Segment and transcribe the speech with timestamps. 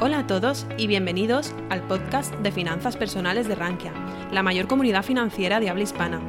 [0.00, 3.92] Hola a todos y bienvenidos al podcast de Finanzas Personales de Rankia,
[4.30, 6.20] la mayor comunidad financiera de habla hispana.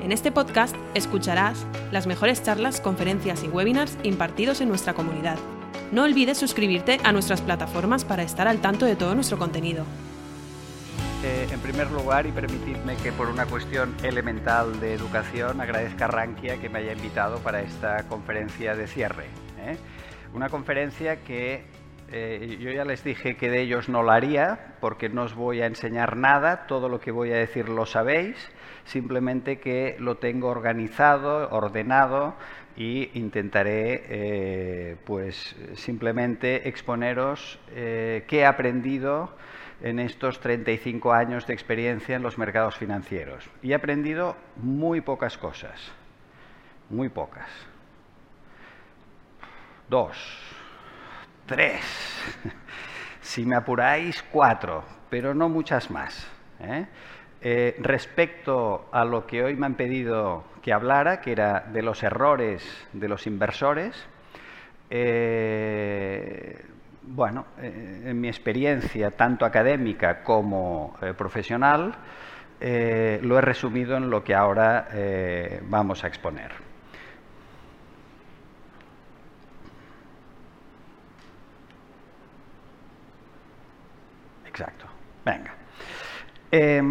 [0.00, 5.36] En este podcast escucharás las mejores charlas, conferencias y webinars impartidos en nuestra comunidad.
[5.90, 9.84] No olvides suscribirte a nuestras plataformas para estar al tanto de todo nuestro contenido.
[11.24, 16.08] Eh, en primer lugar, y permitidme que por una cuestión elemental de educación agradezca a
[16.08, 19.26] Rankia que me haya invitado para esta conferencia de cierre.
[19.58, 19.76] ¿eh?
[20.34, 21.81] Una conferencia que
[22.12, 25.62] eh, yo ya les dije que de ellos no lo haría, porque no os voy
[25.62, 28.36] a enseñar nada, todo lo que voy a decir lo sabéis,
[28.84, 32.34] simplemente que lo tengo organizado, ordenado
[32.76, 39.34] y intentaré eh, pues simplemente exponeros eh, qué he aprendido
[39.80, 43.48] en estos 35 años de experiencia en los mercados financieros.
[43.62, 45.92] Y he aprendido muy pocas cosas,
[46.90, 47.48] muy pocas.
[49.88, 50.52] Dos
[51.46, 51.80] tres.
[53.22, 56.28] Si me apuráis, cuatro, pero no muchas más.
[56.60, 56.86] ¿eh?
[57.40, 62.02] Eh, respecto a lo que hoy me han pedido que hablara, que era de los
[62.02, 64.06] errores de los inversores,
[64.90, 66.64] eh,
[67.02, 71.94] bueno, en mi experiencia tanto académica como profesional,
[72.60, 74.86] lo he resumido en lo que ahora
[75.64, 76.71] vamos a exponer.
[84.52, 84.84] Exacto.
[85.24, 85.54] Venga.
[86.50, 86.82] Eh,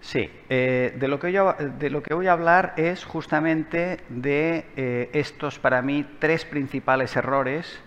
[0.00, 4.64] Sí, eh, de, lo que yo, de, lo que voy a hablar es justamente de
[4.76, 7.82] eh, estos, para mí, tres principales errores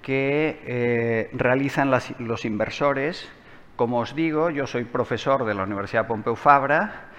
[0.00, 3.28] que eh, realizan los inversores.
[3.76, 7.10] Como os digo, yo soy profesor de la Universidad Pompeu Fabra,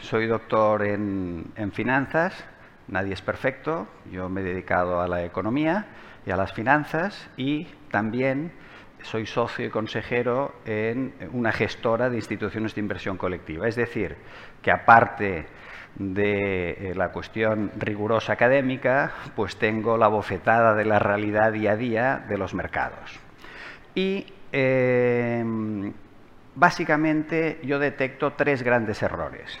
[0.00, 2.44] soy doctor en finanzas
[2.88, 5.86] Nadie es perfecto, yo me he dedicado a la economía
[6.26, 8.52] y a las finanzas y también
[9.02, 13.68] soy socio y consejero en una gestora de instituciones de inversión colectiva.
[13.68, 14.16] Es decir,
[14.62, 15.46] que aparte
[15.96, 21.76] de eh, la cuestión rigurosa académica, pues tengo la bofetada de la realidad día a
[21.76, 23.18] día de los mercados.
[23.94, 25.92] Y em,
[26.54, 29.58] básicamente yo detecto tres grandes errores.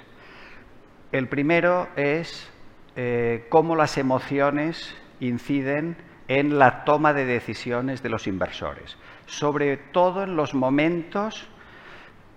[1.12, 2.50] El primero es
[2.96, 5.96] eh, cómo las emociones inciden
[6.28, 8.96] en la toma de decisiones de los inversores,
[9.26, 11.48] sobre todo en los momentos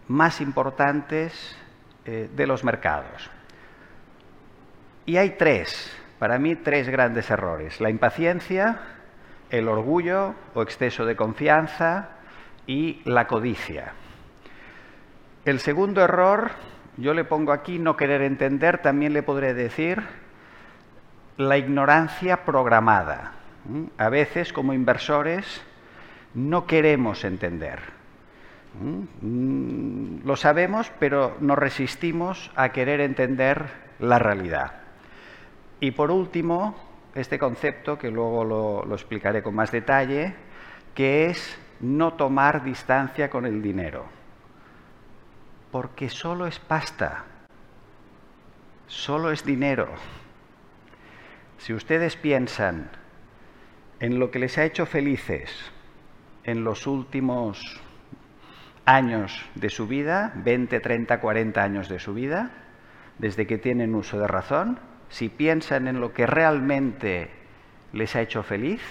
[0.08, 1.58] más importantes
[2.06, 3.30] eh, de los mercados.
[5.06, 7.80] Y hay tres, para mí tres grandes errores.
[7.80, 8.82] La impaciencia,
[9.50, 12.10] el orgullo o exceso de confianza
[12.66, 13.94] y la codicia.
[15.46, 16.52] El segundo error,
[16.98, 20.04] yo le pongo aquí no querer entender, también le podré decir
[21.38, 23.34] la ignorancia programada.
[23.98, 25.64] A veces, como inversores,
[26.34, 27.80] no queremos entender.
[28.80, 33.66] Mm, lo sabemos, pero nos resistimos a querer entender
[34.00, 34.72] la realidad.
[35.80, 36.76] Y por último,
[37.14, 40.34] este concepto, que luego lo, lo explicaré con más detalle,
[40.96, 44.06] que es no tomar distancia con el dinero.
[45.72, 47.26] Porque solo es pasta,
[48.88, 49.90] solo es dinero.
[51.58, 52.90] Si ustedes piensan
[54.00, 55.52] en lo que les ha hecho felices
[56.44, 57.82] en los últimos
[58.86, 62.52] años de su vida, 20, 30, 40 años de su vida,
[63.18, 64.80] desde que tienen uso de razón,
[65.10, 67.32] si piensan en lo que realmente
[67.92, 68.82] les ha hecho feliz,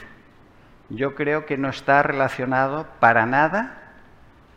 [0.88, 3.92] yo creo que no está relacionado para nada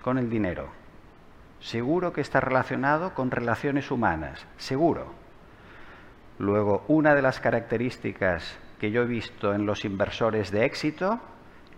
[0.01, 0.69] con el dinero.
[1.59, 5.18] Seguro que está relacionado con relaciones humanas, seguro.
[6.39, 11.19] Luego, una de las características que yo he visto en los inversores de éxito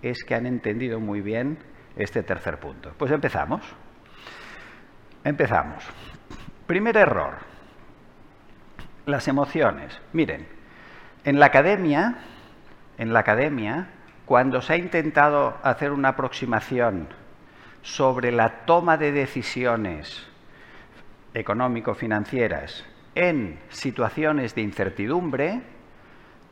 [0.04, 1.58] es que han entendido muy bien
[1.96, 2.94] este tercer punto.
[2.96, 3.64] Pues empezamos.
[5.24, 5.84] Empezamos.
[6.68, 7.34] Primer error.
[9.08, 10.00] Las emociones.
[10.14, 10.48] Miren,
[11.24, 12.20] en la academia,
[13.00, 13.88] en la academia,
[14.26, 17.08] cuando se ha intentado hacer una aproximación
[17.82, 20.28] sobre la toma de decisiones
[21.34, 22.86] económico-financieras
[23.16, 25.62] en situaciones de incertidumbre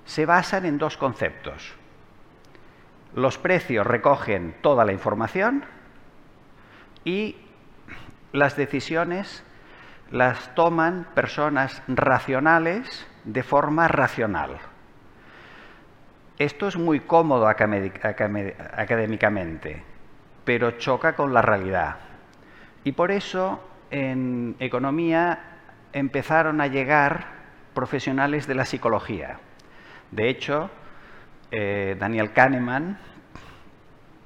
[0.06, 1.74] se basan en dos conceptos.
[3.16, 5.64] Los precios recogen toda la información
[7.06, 7.38] y
[8.34, 9.44] las decisiones
[10.12, 14.58] las toman personas racionales de forma racional.
[16.38, 19.84] Esto es muy cómodo académicamente,
[20.46, 21.98] pero choca con la realidad.
[22.84, 25.49] Y por eso en economía
[25.94, 27.40] empezaron a llegar
[27.74, 29.40] profesionales de la psicología.
[30.12, 30.70] De hecho,
[31.52, 32.98] eh, Daniel Kahneman,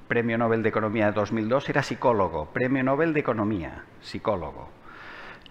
[0.07, 4.69] Premio Nobel de Economía de 2002, era psicólogo, Premio Nobel de Economía, psicólogo.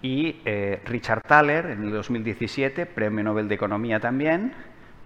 [0.02, 4.52] Y eh, Richard Thaler, en el 2017, Premio Nobel de Economía también,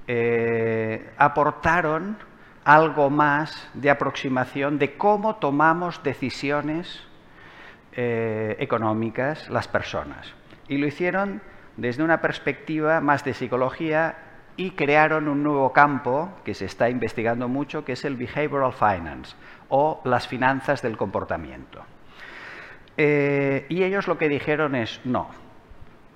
[0.07, 2.17] eh, aportaron
[2.65, 7.03] algo más de aproximación de cómo tomamos decisiones
[7.99, 10.35] económicas las personas.
[10.69, 11.41] Y lo hicieron
[11.77, 14.17] desde una perspectiva más de psicología
[14.57, 19.37] y crearon un nuevo campo que se está investigando mucho, que es el behavioral finance
[19.69, 21.85] o las finanzas del comportamiento.
[22.97, 25.29] Eh, y ellos lo que dijeron es, no,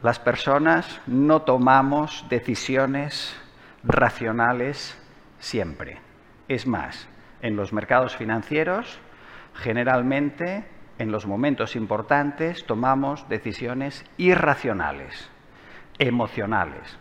[0.03, 3.37] las personas no tomamos decisiones
[3.83, 4.99] racionales
[5.39, 5.99] siempre.
[6.49, 7.07] Es más,
[7.43, 8.99] en los mercados financieros,
[9.55, 10.65] generalmente,
[11.01, 15.31] en los momentos importantes, tomamos decisiones irracionales,
[15.99, 16.99] emocionales.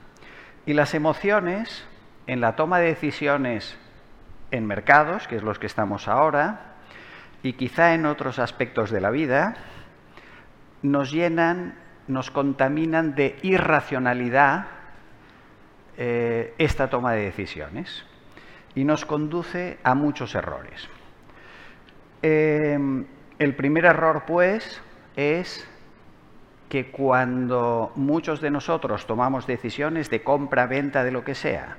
[0.66, 1.86] Y las emociones
[2.26, 3.78] en la toma de decisiones
[4.52, 6.76] en mercados, que es los que estamos ahora,
[7.44, 9.56] y quizá en otros aspectos de la vida,
[10.82, 11.76] nos llenan,
[12.08, 14.68] nos contaminan de irracionalidad
[15.98, 18.06] eh, esta toma de decisiones
[18.76, 20.88] y nos conduce a muchos errores.
[22.22, 23.06] Em,
[23.40, 24.82] el primer error, pues,
[25.16, 25.68] es
[26.68, 31.78] que cuando muchos de nosotros tomamos decisiones de compra, venta, de lo que sea,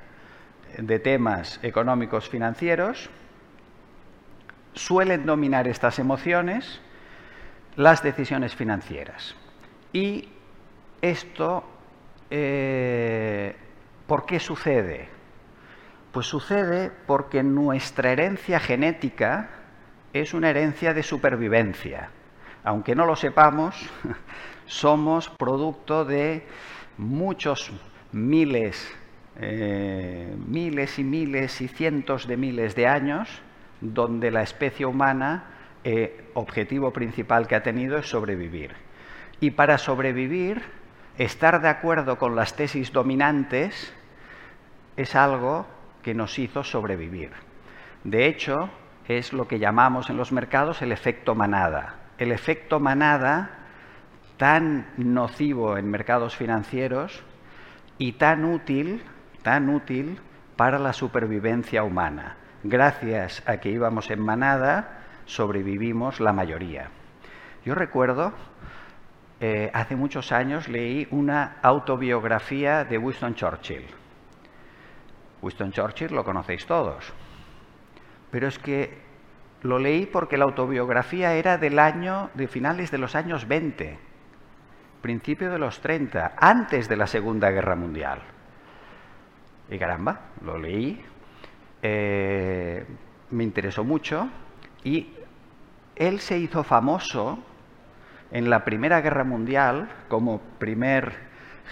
[0.77, 3.09] de temas económicos financieros,
[4.73, 6.81] suelen dominar estas emociones
[7.75, 9.35] las decisiones financieras.
[9.93, 10.29] Y
[11.01, 11.63] esto,
[12.29, 13.55] eh,
[14.07, 15.09] ¿por qué sucede?
[16.11, 19.60] Pues sucede porque nuestra herencia genética
[20.13, 22.09] es una herencia de supervivencia.
[22.63, 23.89] Aunque no lo sepamos,
[24.65, 26.45] somos producto de
[26.97, 27.71] muchos
[28.11, 28.93] miles,
[29.39, 33.41] eh, miles y miles y cientos de miles de años,
[33.79, 35.45] donde la especie humana,
[35.83, 38.71] eh, objetivo principal que ha tenido es sobrevivir.
[39.39, 40.61] Y para sobrevivir,
[41.17, 43.93] estar de acuerdo con las tesis dominantes
[44.97, 45.65] es algo
[46.03, 47.31] que nos hizo sobrevivir.
[48.03, 48.69] De hecho,
[49.07, 51.95] es lo que llamamos en los mercados el efecto manada.
[52.17, 53.61] El efecto manada
[54.37, 57.23] tan nocivo en mercados financieros
[57.97, 59.03] y tan útil,
[59.43, 60.19] tan útil
[60.55, 62.37] para la supervivencia humana.
[62.63, 66.89] Gracias a que íbamos en manada, sobrevivimos la mayoría.
[67.65, 68.33] Yo recuerdo,
[69.39, 73.85] eh, hace muchos años leí una autobiografía de Winston Churchill.
[75.41, 77.11] Winston Churchill lo conocéis todos.
[78.31, 78.97] Pero es que
[79.61, 84.11] lo leí porque la autobiografía era del año, de finales de los años 20
[85.01, 88.19] principio de los 30, antes de la Segunda Guerra Mundial.
[89.69, 91.03] Y caramba, lo leí,
[91.81, 92.85] eh,
[93.31, 94.29] me interesó mucho
[94.83, 95.13] y
[95.95, 97.39] él se hizo famoso
[98.31, 101.13] en la Primera Guerra Mundial como primer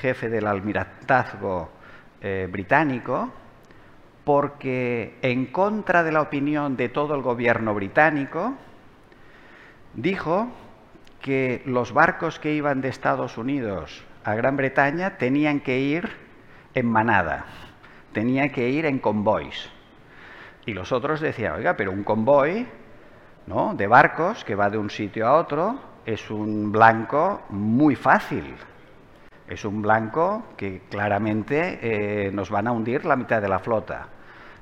[0.02, 1.70] jefe del almirantazgo
[2.22, 3.32] eh, británico
[4.30, 8.54] porque en contra de la opinión de todo el gobierno británico
[9.96, 10.50] dijo
[11.20, 16.12] que los barcos que iban de Estados Unidos a Gran Bretaña tenían que ir
[16.76, 17.46] en manada,
[18.14, 19.72] tenían que ir en convoys.
[20.68, 22.68] Y los otros decían, oiga, pero un convoy
[23.48, 23.74] ¿no?
[23.74, 28.54] de barcos que va de un sitio a otro es un blanco muy fácil.
[29.48, 34.10] Es un blanco que claramente eh, nos van a hundir la mitad de la flota.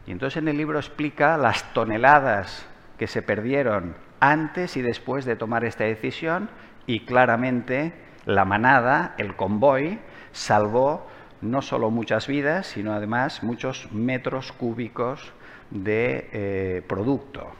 [0.07, 2.65] Y entonces en el libro explica las toneladas
[2.97, 6.49] que se perdieron antes y después de tomar esta decisión
[6.87, 7.93] y claramente
[8.25, 9.99] la manada, el convoy,
[10.31, 11.05] salvó
[11.41, 15.33] no solo muchas vidas, sino además muchos metros cúbicos
[15.69, 17.51] de eh, producto.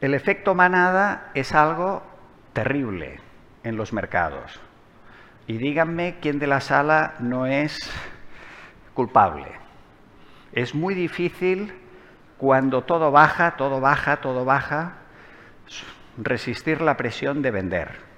[0.00, 2.02] El efecto manada es algo
[2.52, 3.20] terrible
[3.64, 4.60] en los mercados.
[5.46, 7.76] Y díganme quién de la sala no es
[8.92, 9.67] culpable.
[10.52, 11.72] Es muy difícil
[12.38, 14.94] cuando todo baja, todo baja, todo baja,
[16.16, 18.08] resistir la presión de vender.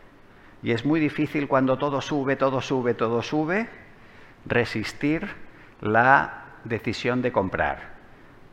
[0.63, 3.69] Y es muy difícil cuando todo sube, todo sube, todo sube,
[4.47, 5.29] resistir
[5.81, 7.95] la decisión de comprar.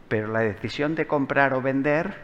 [0.08, 2.16] Pero la decisión de comprar o vender,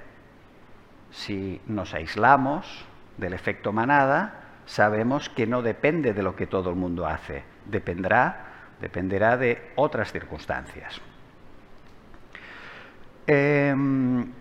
[1.12, 2.86] si nos aislamos
[3.18, 8.46] del efecto manada, sabemos que no depende de lo que todo el mundo hace, dependerá,
[8.80, 11.02] dependerá de otras circunstancias.
[13.26, 14.32] Em,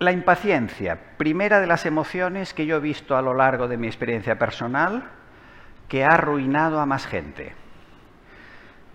[0.00, 3.86] la impaciencia, primera de las emociones que yo he visto a lo largo de mi
[3.86, 5.04] experiencia personal
[5.88, 7.52] que ha arruinado a más gente.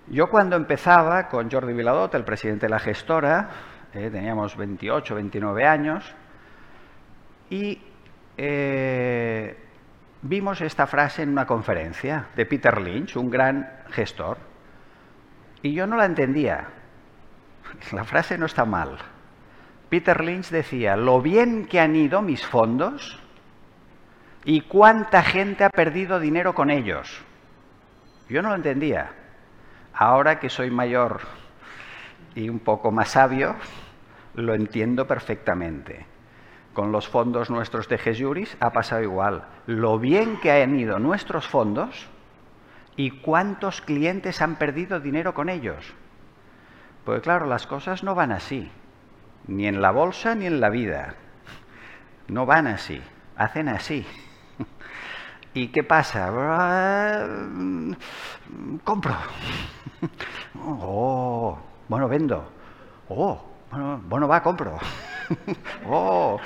[0.08, 3.50] Yo cuando empezaba con Jordi Viladot, el presidente de la gestora,
[3.94, 6.16] eh, teníamos 28, 29 años,
[7.50, 7.82] y
[8.38, 9.58] eh,
[10.22, 14.38] vimos esta frase en una conferencia de Peter Lynch, un gran gestor,
[15.62, 16.68] y yo no la entendía.
[17.92, 18.98] La frase no está mal.
[19.90, 23.20] Peter Lynch decía, lo bien que han ido mis fondos
[24.44, 27.22] y cuánta gente ha perdido dinero con ellos.
[28.30, 29.12] Yo no lo entendía.
[29.94, 31.22] Ahora que soy mayor
[32.34, 33.56] y un poco más sabio,
[34.34, 36.06] lo entiendo perfectamente.
[36.74, 39.46] Con los fondos nuestros de Gejuris ha pasado igual.
[39.66, 42.08] Lo bien que han ido nuestros fondos
[42.98, 45.94] y cuántos clientes han perdido dinero con ellos.
[47.06, 48.70] Porque claro, las cosas no van así.
[49.48, 51.16] Ni en la bolsa ni en la vida.
[52.28, 53.02] No van así.
[53.38, 54.06] Hacen así.
[55.54, 56.32] ¿Y qué pasa?
[58.84, 59.16] Compro.
[60.68, 62.50] Oh, bueno, vendo.
[63.10, 64.80] Oh, bueno, bueno va, compro.
[65.88, 66.40] Oh,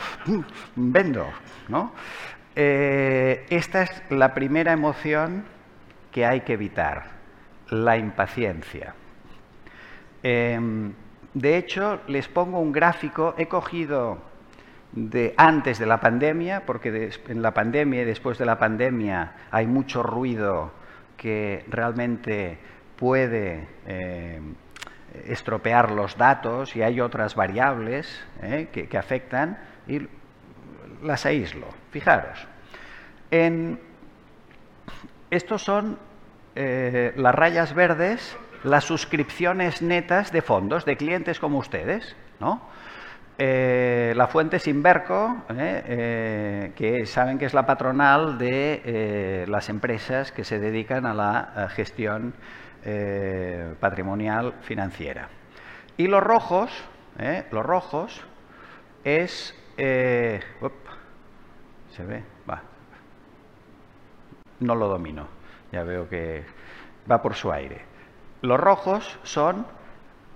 [0.76, 1.26] vendo.
[1.70, 1.94] ¿no?
[2.56, 5.46] Eh, esta es la primera emoción
[6.12, 7.06] que hay que evitar,
[7.70, 8.96] la impaciencia.
[10.24, 10.94] Em,
[11.34, 14.18] de hecho, les pongo un gráfico, he cogido
[14.92, 19.68] de antes de la pandemia, porque en la pandemia y después de la pandemia hay
[19.68, 20.72] mucho ruido
[21.16, 22.58] que realmente
[22.96, 24.42] puede eh,
[25.26, 29.58] estropear los datos y hay otras variables eh, que, afectan
[29.88, 30.02] y
[31.04, 31.68] las aíslo.
[31.92, 32.48] Fijaros,
[33.32, 33.80] en,
[35.30, 36.00] estos son
[36.56, 42.62] eh, las rayas verdes, las suscripciones netas de fondos de clientes como ustedes, ¿no?
[43.42, 49.70] Eh, la fuente es Inverco, eh, eh, que saben que es la patronal de las
[49.70, 52.34] empresas que se dedican a la gestión
[53.80, 55.30] patrimonial financiera.
[55.96, 56.70] Y los rojos,
[57.52, 58.22] los rojos
[59.06, 59.56] es...
[59.78, 60.42] ¿Se
[62.06, 62.24] ve?
[62.50, 62.62] Va.
[64.60, 65.28] No lo domino.
[65.72, 66.44] Ya veo que
[67.10, 67.89] va por su aire.
[68.42, 69.66] Los rojos son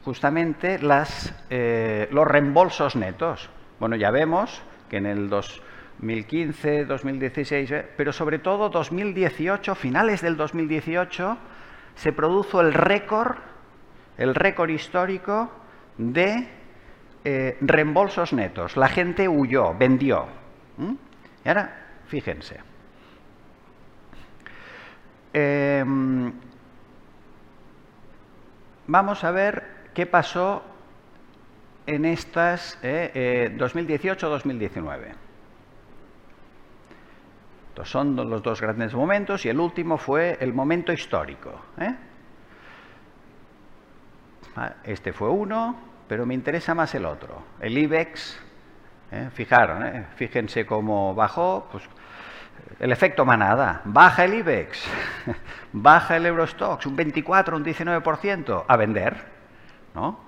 [0.03, 3.49] justamente las, eh, los reembolsos netos.
[3.79, 10.35] Bueno, ya vemos que en el 2015, 2016, eh, pero sobre todo 2018, finales del
[10.35, 11.37] 2018,
[11.95, 13.37] se produjo el récord,
[14.17, 15.49] el récord histórico
[15.97, 16.47] de
[17.23, 18.75] eh, reembolsos netos.
[18.75, 20.25] La gente huyó, vendió.
[21.45, 22.59] Y ahora, fíjense.
[28.87, 30.63] Vamos a ver ¿Qué pasó
[31.85, 35.03] en estas 2018-2019?
[35.03, 35.15] Eh,
[37.69, 41.61] Estos son los dos grandes momentos y el último fue el momento histórico.
[41.79, 41.95] ¿eh?
[44.55, 45.75] Ah, este fue uno,
[46.07, 47.43] pero me interesa más el otro.
[47.59, 48.41] El IBEX,
[49.11, 49.29] ¿eh?
[49.31, 51.83] fijaron, fíjense cómo bajó, pues
[52.79, 53.81] el efecto manada.
[53.85, 54.83] Baja el IBEX,
[55.73, 59.25] baja el Eurostox, un 24, un 19%, a vender.
[59.95, 60.19] ¿no?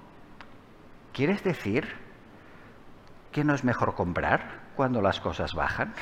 [1.14, 1.88] ¿Quieres decir
[3.32, 4.42] que no es mejor comprar
[4.76, 5.94] cuando las cosas bajan?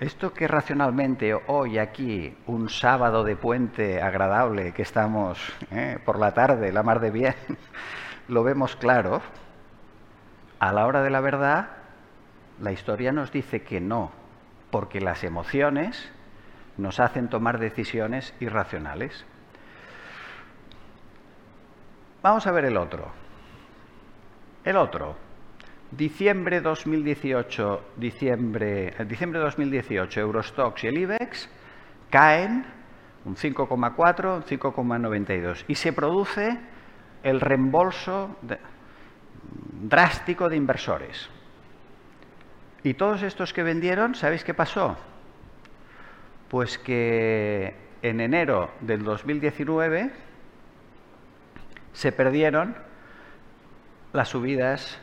[0.00, 5.38] Esto que racionalmente hoy aquí, un sábado de puente agradable que estamos
[5.70, 5.98] ¿eh?
[6.04, 7.36] por la tarde, la mar de bien,
[8.28, 9.22] lo vemos claro,
[10.58, 11.68] a la hora de la verdad,
[12.60, 14.10] la historia nos dice que no,
[14.72, 16.10] porque las emociones
[16.78, 19.24] nos hacen tomar decisiones irracionales.
[22.22, 23.12] Vamos a ver el otro.
[24.64, 25.14] El otro.
[25.90, 31.50] Diciembre 2018, diciembre, eh, diciembre 2018, Eurostox y el IBEX
[32.08, 32.64] caen
[33.26, 36.58] un 5,4, un 5,92 y se produce
[37.22, 38.38] el reembolso
[39.82, 41.28] drástico de inversores.
[42.84, 44.96] Y todos estos que vendieron, ¿sabéis qué pasó?
[46.48, 50.10] Pues que en enero del 2019
[51.92, 52.74] se perdieron
[54.12, 54.98] las subidas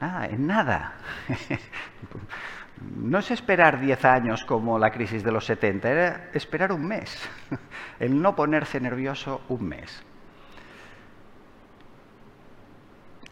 [0.00, 0.94] nada, en nada.
[2.96, 7.28] no es esperar 10 años como la crisis de los 70, era esperar un mes,
[8.00, 10.02] el no ponerse nervioso un mes.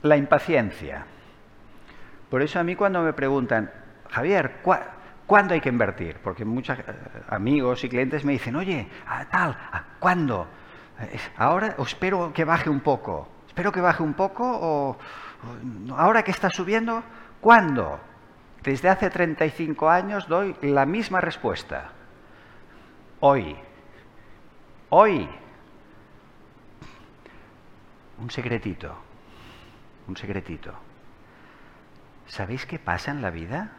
[0.03, 1.07] La impaciencia.
[2.31, 3.71] Por eso a mí cuando me preguntan,
[4.11, 4.61] Javier,
[5.27, 6.19] ¿cuándo hay que invertir?
[6.23, 6.85] Porque muchos eh,
[7.29, 8.89] amigos y clientes me dicen, oye,
[9.31, 9.57] tal,
[9.99, 10.47] ¿cuándo?
[11.37, 13.29] Ahora espero que baje un poco.
[13.47, 14.97] Espero que baje un poco o,
[15.97, 17.03] ahora que está subiendo,
[17.41, 17.99] ¿cuándo?
[18.63, 21.91] Desde hace 35 años doy la misma respuesta.
[23.21, 23.57] hoy.
[24.91, 25.29] Hoy.
[28.19, 28.95] Un secretito.
[30.09, 30.88] Un secretito.
[32.29, 33.73] ¿Sabéis qué pasa en la vida?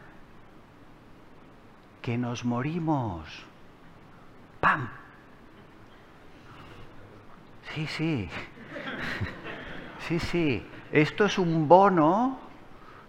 [2.02, 3.46] Que nos morimos.
[4.60, 4.88] ¡Pam!
[7.72, 8.28] Sí, sí.
[10.00, 10.66] Sí, sí.
[10.90, 12.40] Esto es un bono.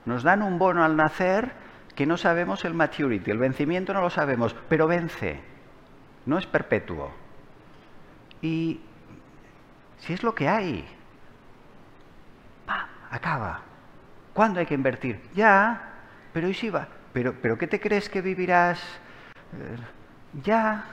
[0.05, 1.53] Nos dan un bono al nacer
[1.95, 5.41] que no sabemos el maturity, el vencimiento no lo sabemos, pero vence.
[6.25, 7.11] No es perpetuo.
[8.41, 8.79] Y
[9.97, 10.85] si es lo que hay,
[12.65, 12.87] ¡pam!
[13.09, 13.70] acaba.
[14.33, 15.21] ¿Cuándo hay que invertir?
[15.33, 15.81] Ya,
[16.33, 16.87] pero ¿y si va?
[17.13, 18.79] ¿Pero, pero qué te crees que vivirás?
[19.53, 19.77] Eh,
[20.43, 20.85] ya.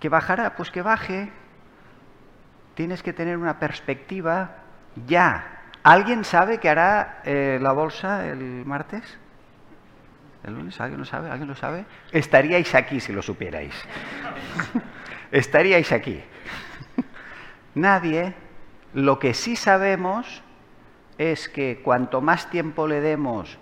[0.00, 0.54] ¿Que bajará?
[0.56, 1.30] Pues que baje.
[2.74, 4.56] Tienes que tener una perspectiva
[5.06, 5.60] ya.
[5.82, 9.18] ¿Alguien sabe qué hará eh, la bolsa el martes?
[10.44, 10.80] ¿El lunes?
[10.80, 11.30] ¿Alguien lo sabe?
[11.30, 11.84] ¿Alguien lo sabe?
[12.10, 13.74] Estaríais aquí si lo supierais.
[15.30, 16.22] Estaríais aquí.
[17.74, 18.34] Nadie.
[18.94, 20.42] Lo que sí sabemos
[21.18, 23.58] es que cuanto más tiempo le demos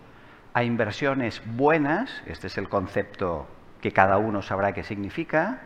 [0.54, 3.46] a inversiones buenas, este es el concepto
[3.80, 5.60] que cada uno sabrá qué significa,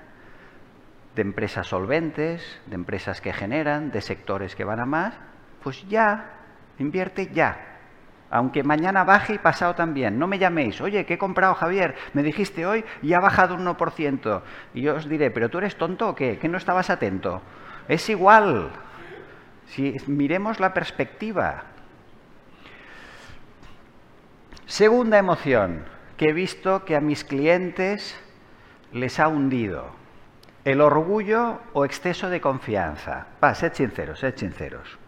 [1.15, 5.15] de empresas solventes, de empresas que generan, de sectores que van a más,
[5.63, 6.33] pues ya,
[6.79, 7.71] invierte ya.
[8.31, 10.19] Aunque mañana baje y pasado también.
[10.19, 11.95] No me llaméis, oye, ¿qué he comprado Javier?
[12.15, 14.43] Me dijiste hoy y ha bajado un 1%.
[14.75, 16.39] Y yo os diré, ¿pero tú eres tonto o qué?
[16.39, 17.43] ¿Que no estabas atento?
[17.87, 18.71] Es igual.
[19.67, 21.74] Si miremos la perspectiva.
[24.67, 25.85] Segunda emoción
[26.17, 28.19] que he visto que a mis clientes
[28.93, 29.91] les ha hundido.
[30.65, 33.27] El orgullo o exceso de confianza.
[33.43, 34.99] Va, sed sinceros, sed sinceros.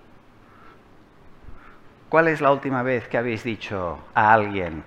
[2.10, 4.84] ¿Cuál es la última vez que habéis dicho a alguien,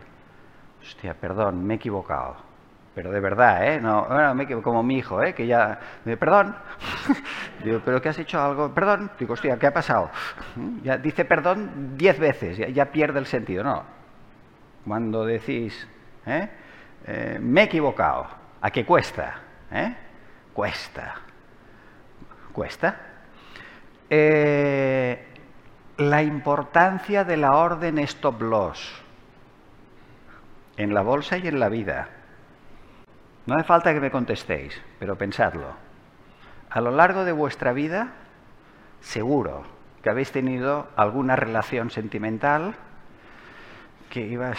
[0.81, 2.37] hostia, perdón, me he equivocado?
[2.93, 3.81] Pero de verdad, ¿eh?
[3.81, 5.33] No, bueno, me como mi hijo, ¿eh?
[5.33, 5.79] Que ya,
[6.19, 6.55] perdón.
[7.63, 8.73] Digo, ¿pero qué has hecho algo?
[8.73, 9.09] Perdón.
[9.17, 10.11] Digo, hostia, ¿qué ha pasado?
[10.83, 13.63] Ya dice perdón diez veces, ya pierde el sentido.
[13.63, 13.83] No,
[14.89, 15.87] cuando decís,
[16.25, 16.49] ¿eh?
[17.05, 18.25] Eh, me he equivocado,
[18.59, 19.39] ¿a qué cuesta?
[19.71, 19.95] ¿Eh?
[20.51, 21.13] Cuesta.
[22.51, 23.05] ¿Cuesta?
[25.97, 29.03] la importancia de la orden stop loss
[30.75, 32.09] en la bolsa y en la vida.
[33.45, 35.75] No hace falta que me contestéis, pero pensadlo.
[36.71, 38.13] A lo largo de vuestra vida,
[39.01, 39.61] seguro
[40.01, 42.73] que habéis tenido alguna relación sentimental
[44.09, 44.57] que ibas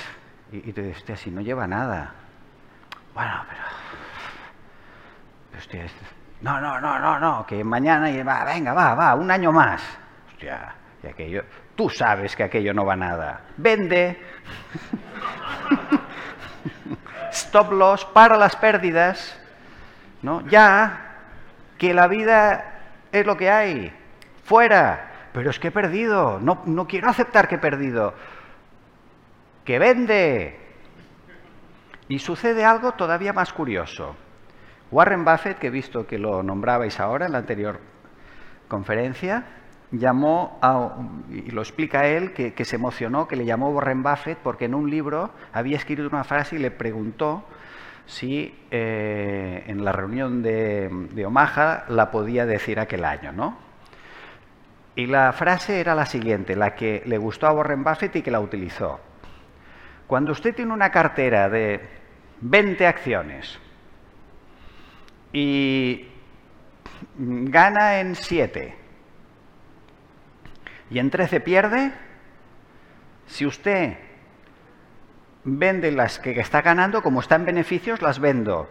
[0.53, 2.13] y, te dices, si no lleva nada.
[3.15, 3.63] Bueno, pero...
[5.59, 5.87] Hostia,
[6.41, 9.83] no, no, no, no, no, que mañana y va, venga, va, va, un año más.
[10.29, 11.45] Hostia, y aquello,
[11.77, 13.43] tú sabes que aquello no va nada.
[13.57, 14.19] Vende.
[17.33, 19.37] Stop loss para las pérdidas.
[20.23, 20.47] ¿No?
[20.49, 21.17] Ya,
[21.79, 22.81] que la vida
[23.13, 23.93] es lo que hay.
[24.45, 25.09] Fuera.
[25.33, 26.39] Pero es que he perdido.
[26.41, 28.15] No, no quiero aceptar que he perdido
[29.64, 30.59] que vende.
[32.09, 34.16] Y sucede algo todavía más curioso.
[34.90, 37.79] Warren Buffett, que he visto que lo nombrabais ahora en la anterior
[38.66, 39.44] conferencia,
[39.92, 40.96] llamó a,
[41.31, 44.90] y lo explica él, que, se emocionó, que le llamó Warren Buffett porque en un
[44.90, 47.44] libro había escrito una frase y le preguntó
[48.07, 53.57] si eh, en la reunión de, de, Omaha la podía decir aquel año, ¿no?
[54.96, 58.31] Y la frase era la siguiente, la que le gustó a Warren Buffett y que
[58.33, 58.99] la utilizó.
[60.11, 61.88] Cuando usted tiene una cartera de
[62.40, 63.61] 20 acciones
[65.33, 66.09] y
[67.16, 68.75] gana en 7
[70.90, 71.92] y en 13 pierde,
[73.29, 73.99] si usted
[75.44, 78.68] vende las que está ganando, como está en beneficios, las vendo.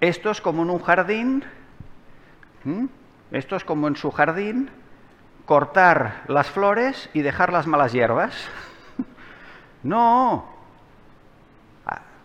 [0.00, 1.44] Esto es como en un jardín,
[3.30, 4.70] esto es como en su jardín,
[5.44, 8.34] cortar las flores y dejar las malas hierbas.
[9.84, 10.52] no,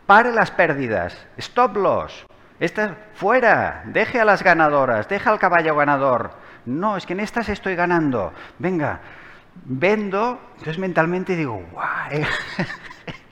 [0.10, 2.26] pare las pérdidas, stop loss,
[2.60, 6.32] estas fuera, deje a las ganadoras, deja al caballo ganador.
[6.66, 8.34] No, es que en estas estoy ganando.
[8.58, 9.02] Venga,
[9.66, 11.86] vendo, entonces mentalmente digo, guau,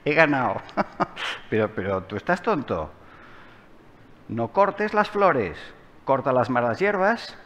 [0.04, 0.62] he, ganado.
[1.50, 2.92] pero, pero tú estás tonto.
[4.28, 5.58] No cortes las flores,
[6.04, 7.36] corta las malas hierbas.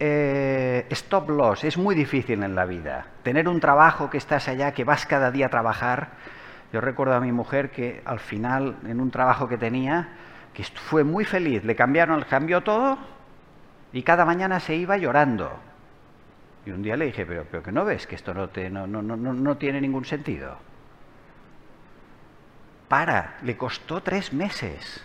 [0.00, 3.08] Eh, stop loss es muy difícil en la vida.
[3.22, 6.12] Tener un trabajo que estás allá, que vas cada día a trabajar,
[6.72, 10.08] yo recuerdo a mi mujer que al final, en un trabajo que tenía,
[10.52, 12.98] que fue muy feliz, le cambiaron, cambió todo
[13.92, 15.50] y cada mañana se iba llorando.
[16.66, 18.86] Y un día le dije, pero, pero que no ves que esto no, te, no,
[18.86, 20.58] no, no, no tiene ningún sentido.
[22.88, 25.02] Para, le costó tres meses.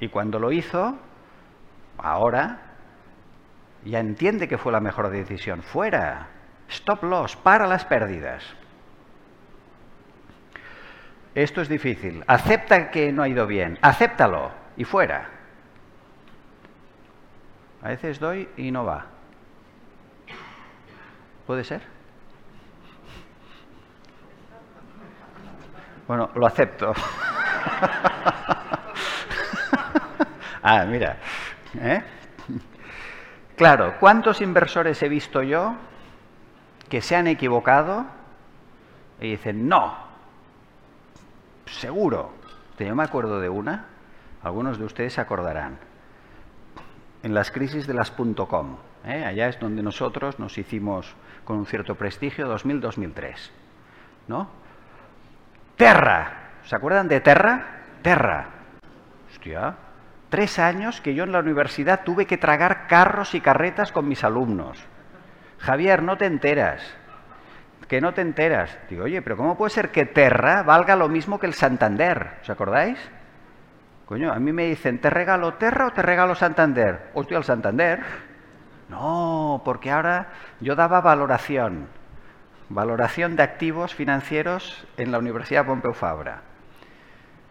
[0.00, 0.96] Y cuando lo hizo,
[1.98, 2.60] ahora,
[3.84, 5.62] ya entiende que fue la mejor decisión.
[5.62, 6.28] Fuera,
[6.68, 8.42] stop loss, para las pérdidas.
[11.34, 12.22] Esto es difícil.
[12.26, 15.30] Acepta que no ha ido bien, acéptalo y fuera.
[17.82, 19.06] A veces doy y no va.
[21.46, 21.82] ¿Puede ser?
[26.06, 26.92] Bueno, lo acepto.
[30.62, 31.16] ah, mira.
[31.80, 32.02] ¿eh?
[33.56, 35.74] Claro, ¿cuántos inversores he visto yo
[36.88, 38.06] que se han equivocado
[39.20, 40.03] y dicen, no,
[41.66, 42.32] seguro?
[42.78, 43.86] Yo me acuerdo de una,
[44.42, 45.78] algunos de ustedes se acordarán,
[47.22, 48.76] en las crisis de las .com.
[49.04, 49.24] ¿eh?
[49.24, 53.50] Allá es donde nosotros nos hicimos con un cierto prestigio 2000-2003.
[54.28, 54.48] ¿No?
[55.76, 56.50] Terra.
[56.64, 57.82] ¿Se acuerdan de Terra?
[58.02, 58.48] Terra.
[59.30, 59.76] Hostia.
[60.28, 64.24] Tres años que yo en la universidad tuve que tragar carros y carretas con mis
[64.24, 64.78] alumnos.
[65.58, 66.82] Javier, no te enteras.
[67.88, 68.76] Que no te enteras.
[68.88, 72.38] Digo, oye, pero ¿cómo puede ser que Terra valga lo mismo que el Santander?
[72.42, 72.98] ¿Os acordáis?
[74.06, 77.10] Coño, a mí me dicen, ¿te regalo Terra o te regalo Santander?
[77.14, 78.00] Hostia, el Santander.
[78.88, 80.28] No, porque ahora
[80.60, 81.88] yo daba valoración,
[82.68, 86.42] valoración de activos financieros en la Universidad Pompeu Fabra.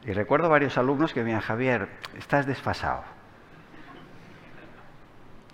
[0.06, 3.04] Y recuerdo varios alumnos que me decían, Javier, estás desfasado.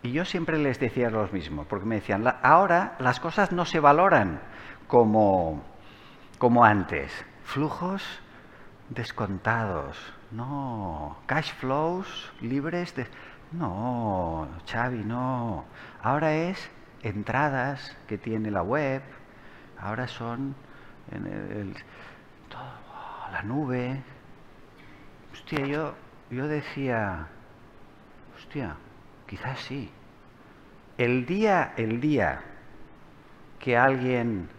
[0.01, 3.79] Y yo siempre les decía lo mismo, porque me decían, ahora las cosas no se
[3.79, 4.39] valoran
[4.89, 5.61] como,
[6.39, 7.13] como antes.
[7.45, 8.03] Flujos
[8.89, 9.95] descontados,
[10.31, 11.15] no.
[11.27, 13.07] Cash flows libres de...
[13.51, 15.63] No, Xavi, no.
[16.03, 16.69] Ahora es
[17.01, 19.01] entradas que tiene la web,
[19.79, 20.55] ahora son
[21.11, 21.73] en el,
[22.49, 24.01] todo, la nube.
[25.31, 25.93] Hostia, yo,
[26.29, 27.27] yo decía,
[28.37, 28.75] hostia,
[29.27, 29.91] quizás sí.
[30.97, 32.41] El día, el día
[33.59, 34.49] que alguien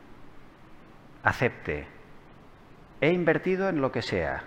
[1.22, 1.87] acepte,
[3.00, 4.44] he invertido en lo que sea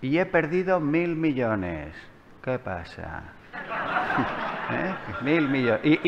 [0.00, 1.94] y he perdido mil millones.
[2.42, 3.24] ¿Qué pasa?
[4.72, 4.94] ¿Eh?
[5.22, 5.98] Mil millones.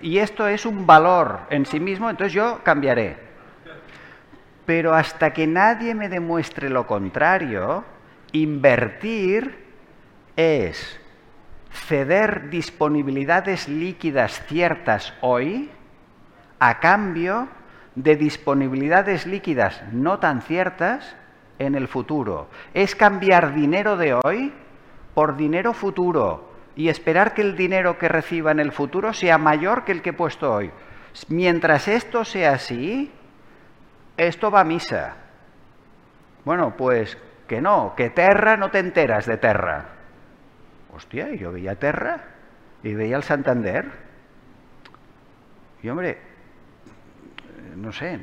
[0.00, 3.16] Y, esto es un valor en sí mismo, entonces yo cambiaré.
[4.66, 7.84] Pero hasta que nadie me demuestre lo contrario,
[8.32, 9.64] invertir
[10.36, 11.00] es
[11.70, 15.70] ceder disponibilidades líquidas ciertas hoy
[16.60, 17.48] a cambio
[17.94, 21.16] de disponibilidades líquidas no tan ciertas
[21.58, 22.48] en el futuro.
[22.74, 24.52] Es cambiar dinero de hoy
[25.14, 29.84] por dinero futuro y esperar que el dinero que reciba en el futuro sea mayor
[29.84, 30.70] que el que he puesto hoy.
[31.28, 33.12] Mientras esto sea así,
[34.16, 35.16] esto va a misa.
[36.44, 39.86] Bueno, pues que no, que Terra no te enteras de Terra.
[40.94, 42.24] Hostia, yo veía Terra
[42.82, 43.90] y veía el Santander.
[45.82, 46.18] Y hombre,
[47.76, 48.20] no sé,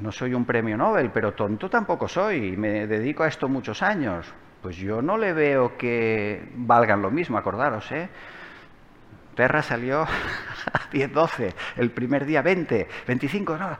[0.00, 4.32] no soy un premio Nobel, pero tonto tampoco soy, me dedico a esto muchos años.
[4.62, 8.08] Pues yo no le veo que valgan lo mismo, acordaros, ¿eh?
[9.34, 10.02] Terra salió
[10.72, 13.76] a 10, 12, el primer día 20, 25, no,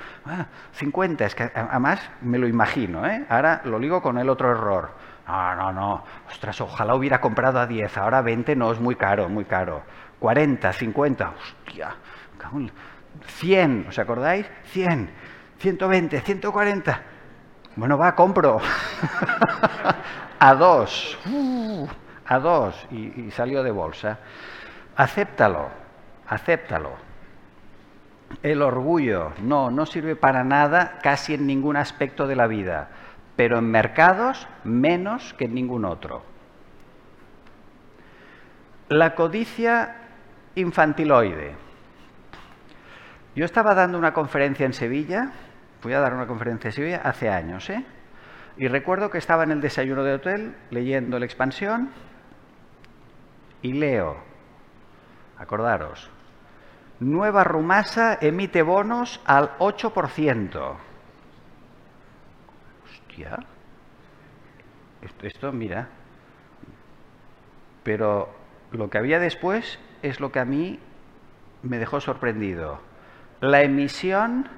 [0.72, 3.24] 50, ah, es que además me lo imagino, ¿eh?
[3.28, 4.90] Ahora lo ligo con el otro error.
[5.26, 9.28] No, no, no, ostras, ojalá hubiera comprado a 10, ahora 20 no es muy caro,
[9.28, 9.82] muy caro.
[10.20, 11.94] 40, 50, hostia,
[13.26, 14.46] 100, ¿os acordáis?
[14.72, 15.10] 100,
[15.58, 17.02] 120, 140.
[17.76, 18.60] Bueno, va, compro.
[20.38, 21.86] a dos, uh,
[22.26, 24.18] a dos, y, salió de bolsa.
[24.96, 25.68] Acéptalo,
[26.26, 26.92] acéptalo.
[28.42, 32.88] El orgullo, no, no sirve para nada casi en ningún aspecto de la vida,
[33.36, 36.22] pero en mercados menos que en ningún otro.
[38.88, 39.96] La codicia
[40.56, 41.67] infantiloide.
[43.38, 45.30] Yo estaba dando una conferencia en Sevilla,
[45.80, 47.84] voy a dar una conferencia en Sevilla hace años, ¿eh?
[48.56, 51.90] Y recuerdo que estaba en el desayuno de hotel leyendo la expansión
[53.62, 54.16] y leo,
[55.38, 56.10] acordaros,
[56.98, 60.76] Nueva Rumasa emite bonos al 8%.
[62.84, 63.38] Hostia.
[65.00, 65.88] Esto, esto, mira.
[67.84, 68.34] Pero
[68.72, 70.80] lo que había después es lo que a mí
[71.62, 72.87] me dejó sorprendido.
[73.40, 74.48] La emisión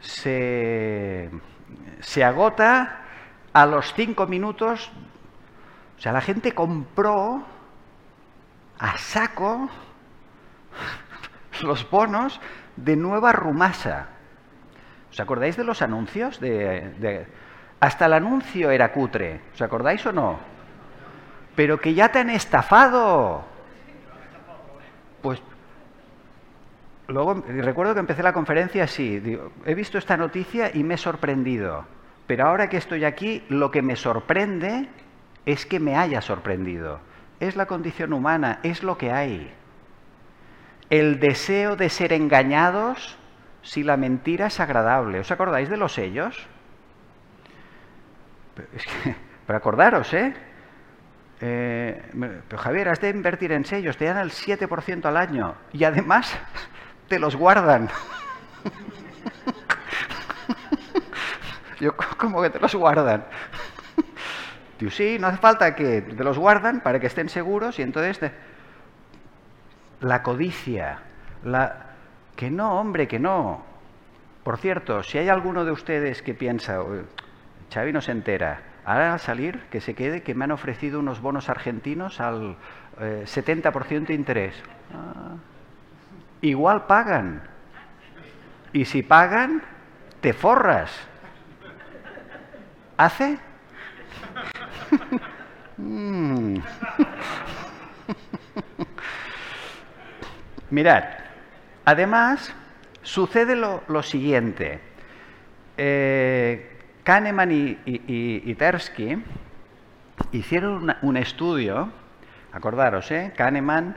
[0.00, 1.30] se
[2.00, 3.00] se agota
[3.52, 4.90] a los cinco minutos.
[5.96, 7.44] O sea, la gente compró
[8.78, 9.68] a saco
[11.62, 12.40] los bonos
[12.76, 14.08] de Nueva Rumasa.
[15.10, 16.38] ¿Os acordáis de los anuncios?
[16.38, 17.26] De,
[17.80, 19.40] Hasta el anuncio era cutre.
[19.54, 20.58] ¿Os acordáis o no?
[21.58, 23.42] pero que ya te han estafado.
[25.20, 25.42] Pues
[27.08, 29.20] luego recuerdo que empecé la conferencia así,
[29.64, 31.86] he visto esta noticia y me he sorprendido,
[32.26, 34.88] pero ahora que estoy aquí, lo que me sorprende
[35.46, 37.00] es que me haya sorprendido.
[37.40, 39.50] Es la condición humana, es lo que hay.
[40.90, 43.18] El deseo de ser engañados
[43.62, 45.20] si la mentira es agradable.
[45.20, 46.46] ¿Os acordáis de los sellos?
[48.74, 49.14] Es que,
[49.46, 50.34] pero acordaros, ¿eh?
[51.40, 52.02] eh
[52.48, 56.38] pero Javier, has de invertir en sellos, te dan el 7% al año y además
[57.08, 57.88] te los guardan.
[61.80, 63.24] Yo, ¿cómo que te los guardan?
[64.90, 68.30] Sí, no hace falta que te los guardan para que estén seguros y entonces
[70.00, 71.00] la codicia,
[71.42, 71.86] la
[72.36, 73.64] que no, hombre, que no.
[74.44, 76.80] Por cierto, si hay alguno de ustedes que piensa,
[77.74, 81.20] Xavi no se entera, ahora al salir, que se quede, que me han ofrecido unos
[81.20, 82.56] bonos argentinos al
[83.00, 84.54] 70% eh, de interés.
[84.94, 85.34] Ah,
[86.40, 87.42] igual pagan.
[88.72, 89.62] Y si pagan,
[90.20, 90.90] te forras.
[92.96, 93.38] ¿Hace?
[95.76, 96.58] Mm.
[100.70, 101.04] Mirad,
[101.84, 102.52] además
[103.02, 104.80] sucede lo, siguiente.
[105.76, 109.22] Eh, Kahneman y, Tersky
[110.32, 111.90] hicieron un estudio,
[112.52, 113.32] acordaros, ¿eh?
[113.34, 113.96] Kahneman,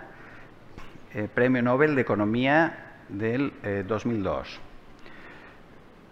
[1.14, 3.54] eh, Premio Nobel de Economía del
[3.88, 4.60] 2002.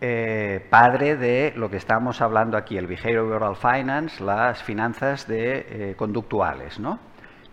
[0.01, 6.79] Eh, padre de lo que estamos hablando aquí, el Behavioral Finance, las finanzas de, conductuales.
[6.79, 6.99] ¿no?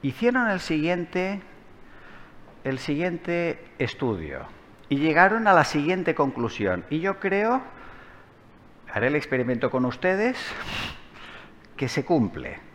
[0.03, 1.41] Hicieron el siguiente,
[2.65, 4.47] el siguiente estudio
[4.89, 6.85] y llegaron a la siguiente conclusión.
[6.91, 7.63] Y yo creo
[8.93, 10.39] haré el experimento con ustedes,
[11.77, 12.66] que se cumple.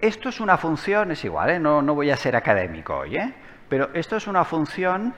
[0.00, 1.58] Esto es una función, es igual, ¿eh?
[1.58, 3.34] no, voy a ser académico hoy, ¿eh?
[3.68, 5.12] pero esto es una función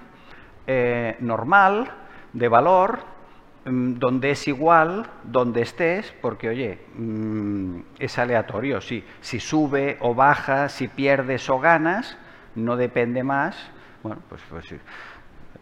[0.67, 1.91] eh, normal
[2.33, 3.01] de valor
[3.67, 10.15] mm, donde es igual donde estés, porque oye, mm, es aleatorio, si, si sube o
[10.15, 12.17] baja, si pierdes o ganas,
[12.55, 13.71] no depende más.
[14.03, 14.75] Bueno, pues, pues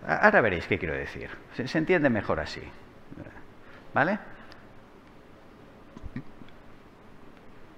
[0.06, 1.28] Ahora veréis qué quiero decir.
[1.54, 2.62] Se, entiende mejor así.
[3.92, 4.18] ¿Vale?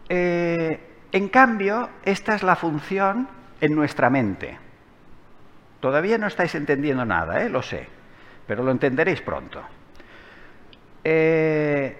[0.09, 3.29] Eh, en cambio, esta es la función
[3.61, 4.59] en nuestra mente.
[5.81, 7.49] Todavía no estáis entendiendo nada, ¿eh?
[7.49, 7.89] lo sé,
[8.47, 9.63] pero lo entenderéis pronto.
[11.03, 11.97] Eh,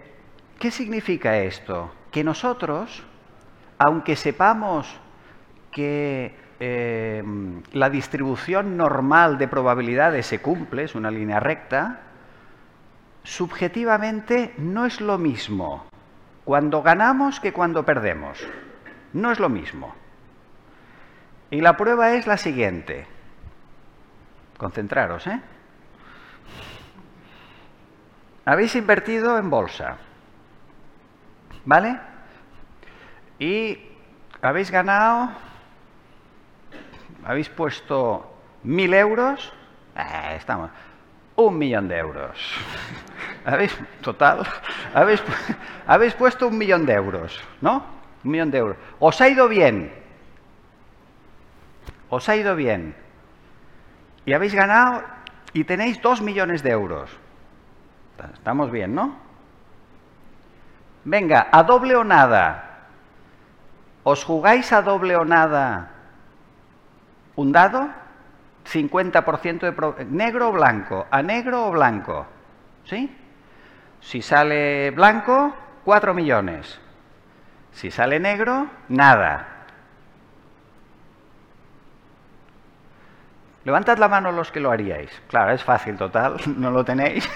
[0.59, 1.93] ¿Qué significa esto?
[2.11, 3.03] Que nosotros,
[3.79, 5.01] aunque sepamos
[5.73, 7.23] que eh,
[7.73, 12.01] la distribución normal de probabilidades se cumple, es una línea recta,
[13.23, 15.87] subjetivamente no es lo mismo
[16.45, 18.47] cuando ganamos que cuando perdemos.
[19.13, 19.95] No es lo mismo.
[21.51, 23.07] Y la prueba es la siguiente.
[24.57, 25.41] Concentraros, ¿eh?
[28.45, 29.97] Habéis invertido en bolsa,
[31.65, 31.99] ¿vale?
[33.39, 33.79] Y
[34.43, 35.31] habéis ganado
[37.25, 39.53] habéis puesto mil euros,
[39.97, 40.71] eh, estamos,
[41.37, 42.39] un millón de euros.
[43.45, 44.47] ¿Habéis, total,
[44.95, 45.23] habéis,
[45.87, 48.00] habéis puesto un millón de euros, ¿no?
[48.25, 48.77] Un millón de euros.
[48.99, 49.93] Os ha ido bien.
[52.09, 52.95] Os ha ido bien.
[54.27, 55.03] Y habéis ganado
[55.53, 57.11] y tenéis dos millones de euros.
[58.35, 59.15] Estamos bien, ¿no?
[61.05, 62.89] Venga, a doble o nada.
[64.03, 65.91] ¿Os jugáis a doble o nada
[67.41, 67.89] un dado,
[68.67, 69.61] 50%
[69.97, 72.27] de negro o blanco, a negro o blanco.
[72.85, 73.17] ¿Sí?
[74.01, 75.55] Si sale blanco,
[75.85, 76.81] 4 millones.
[77.73, 79.47] Si sale negro, nada.
[83.65, 85.11] Levantad la mano los que lo haríais.
[85.29, 87.29] Claro, es fácil, total, no lo tenéis.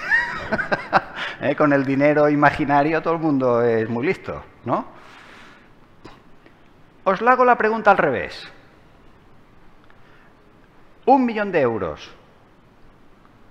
[1.40, 1.54] ¿Eh?
[1.54, 4.86] Con el dinero imaginario todo el mundo es muy listo, ¿no?
[7.04, 8.50] Os hago la pregunta al revés
[11.06, 12.14] un millón de euros.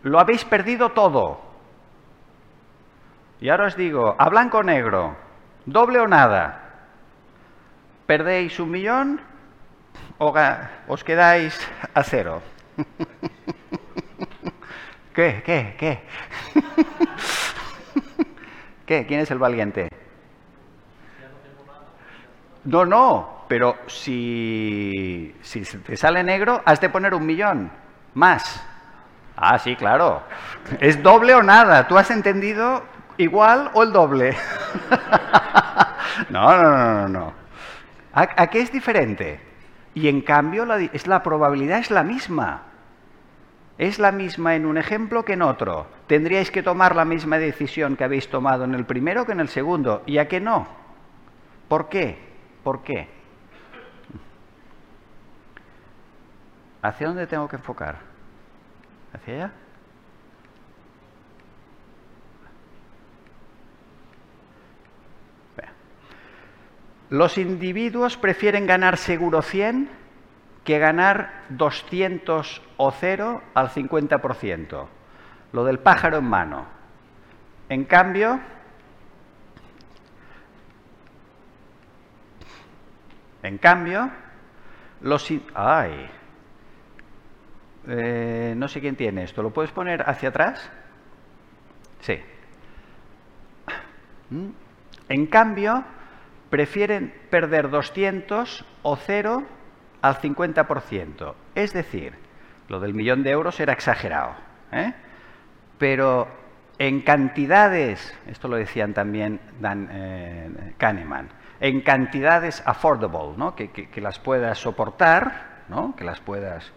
[0.04, 1.39] Lo habéis perdido todo.
[3.39, 5.15] Y ahora os digo, a blanco o negro,
[5.65, 6.62] doble o nada.
[8.06, 9.22] ¿Perdéis un millón
[10.18, 10.34] o
[10.88, 11.60] os quedáis
[11.94, 12.42] a cero?
[15.13, 15.44] ¿Qué?
[15.46, 15.76] ¿Qué?
[15.78, 16.00] ¿Qué?
[18.86, 19.06] ¿Qué?
[19.06, 19.89] ¿Quién es el valiente?
[22.66, 25.36] No, no, pero si,
[25.86, 27.72] te sale negro, has de poner un millón
[28.13, 28.63] más.
[29.36, 30.24] Ah, sí, claro.
[30.80, 31.88] Es doble o nada.
[31.88, 32.84] ¿Tú has entendido
[33.18, 34.36] igual o el doble?
[36.30, 37.43] no, no, no, no, no.
[38.13, 39.39] ¿A, qué es diferente?
[39.95, 42.63] Y en cambio es, la probabilidad es la misma.
[43.78, 45.88] Es la misma en un ejemplo que en otro.
[46.06, 49.49] Tendríais que tomar la misma decisión que habéis tomado en el primero que en el
[49.49, 50.04] segundo.
[50.06, 50.67] ¿Y a qué no?
[51.67, 52.17] ¿Por qué?
[52.63, 53.10] ¿Por qué?
[56.84, 57.97] ¿Hacia dónde tengo que enfocar?
[59.13, 59.52] ¿Hacia allá?
[67.13, 69.88] Los individuos prefieren ganar seguro 100
[70.63, 74.88] que ganar 200 o 0 al 50%.
[75.52, 76.65] Lo del pájaro en mano.
[77.69, 78.39] En cambio,
[83.43, 84.10] en cambio,
[85.02, 85.30] los...
[85.54, 86.10] ¡Ay!
[87.89, 89.43] Eh, no sé quién tiene esto.
[89.43, 90.67] ¿Lo puedes poner hacia atrás?
[91.99, 92.19] Sí.
[94.32, 94.49] ¿Mm?
[95.10, 95.86] En cambio,
[96.54, 99.44] prefieren perder 200 o 0
[100.04, 101.34] al 50%.
[101.56, 102.13] Es decir,
[102.68, 104.36] lo del millón de euros era exagerado,
[104.72, 104.94] ¿eh?
[105.80, 106.28] pero
[106.78, 113.56] en cantidades, esto lo decían también Dan eh, Kahneman, en cantidades affordable, ¿no?
[113.56, 115.96] que, las puedas soportar, ¿no?
[115.96, 116.72] que las puedas...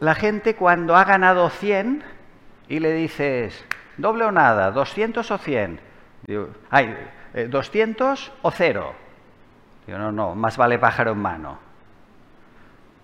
[0.00, 2.02] La gente cuando ha ganado 100
[2.66, 3.62] y le dices,
[3.98, 5.80] doble o nada, 200 o 100,
[6.26, 6.96] digo, ay,
[7.34, 8.94] 200 eh, o 0.
[9.86, 11.58] Digo, no, no, más vale pájaro en mano.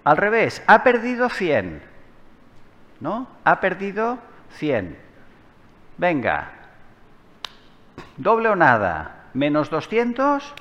[0.05, 1.83] Al revés, ha perdido 100.
[3.01, 3.27] ¿No?
[3.45, 4.19] Ha perdido
[4.51, 4.99] 100.
[5.97, 6.53] Venga,
[8.17, 10.55] doble o nada, menos 200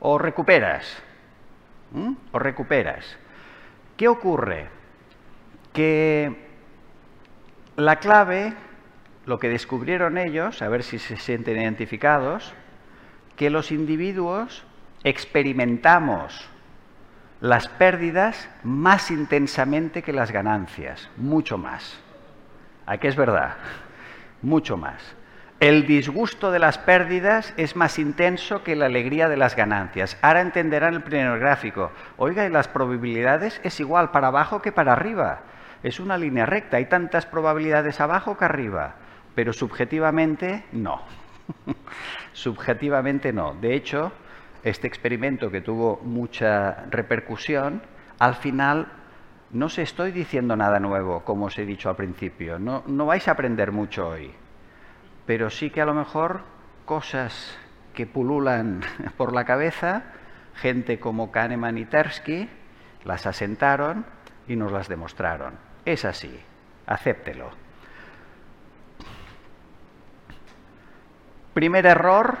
[0.00, 1.02] o recuperas.
[1.92, 2.12] ¿Mm?
[2.32, 3.18] O recuperas.
[3.96, 4.68] ¿Qué ocurre?
[5.72, 6.48] Que
[7.76, 8.54] la clave,
[9.26, 12.54] lo que descubrieron ellos, a ver si se sienten identificados,
[13.40, 14.64] que los individuos
[15.02, 16.46] experimentamos
[17.40, 21.98] las pérdidas más intensamente que las ganancias, mucho más.
[22.84, 23.56] Aquí es verdad,
[24.42, 25.16] mucho más.
[25.58, 30.18] El disgusto de las pérdidas es más intenso que la alegría de las ganancias.
[30.20, 31.92] Ahora entenderán el primer gráfico.
[32.18, 35.44] Oiga, y las probabilidades es igual para abajo que para arriba.
[35.82, 38.96] Es una línea recta, hay tantas probabilidades abajo que arriba,
[39.34, 41.00] pero subjetivamente no.
[42.32, 43.54] Subjetivamente no.
[43.54, 44.12] De hecho,
[44.62, 47.82] este experimento que tuvo mucha repercusión,
[48.18, 48.88] al final
[49.50, 52.58] no se estoy diciendo nada nuevo, como os he dicho al principio.
[52.58, 54.32] No, no vais a aprender mucho hoy.
[55.26, 56.42] Pero sí que a lo mejor
[56.84, 57.58] cosas
[57.94, 58.82] que pululan
[59.16, 60.04] por la cabeza,
[60.54, 62.48] gente como Kahneman y Tersky,
[63.04, 64.04] las asentaron
[64.46, 65.54] y nos las demostraron.
[65.84, 66.38] Es así,
[66.86, 67.50] acéptelo.
[71.54, 72.38] Primer error,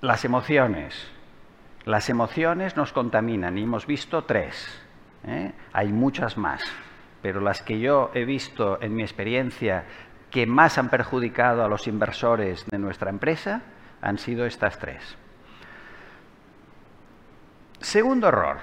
[0.00, 1.10] las emociones.
[1.84, 4.82] Las emociones nos contaminan y hemos visto tres.
[5.26, 5.52] ¿eh?
[5.72, 6.62] Hay muchas más,
[7.20, 9.84] pero las que yo he visto en mi experiencia
[10.30, 13.62] que más han perjudicado a los inversores de nuestra empresa
[14.00, 15.16] han sido estas tres.
[17.80, 18.58] Segundo error,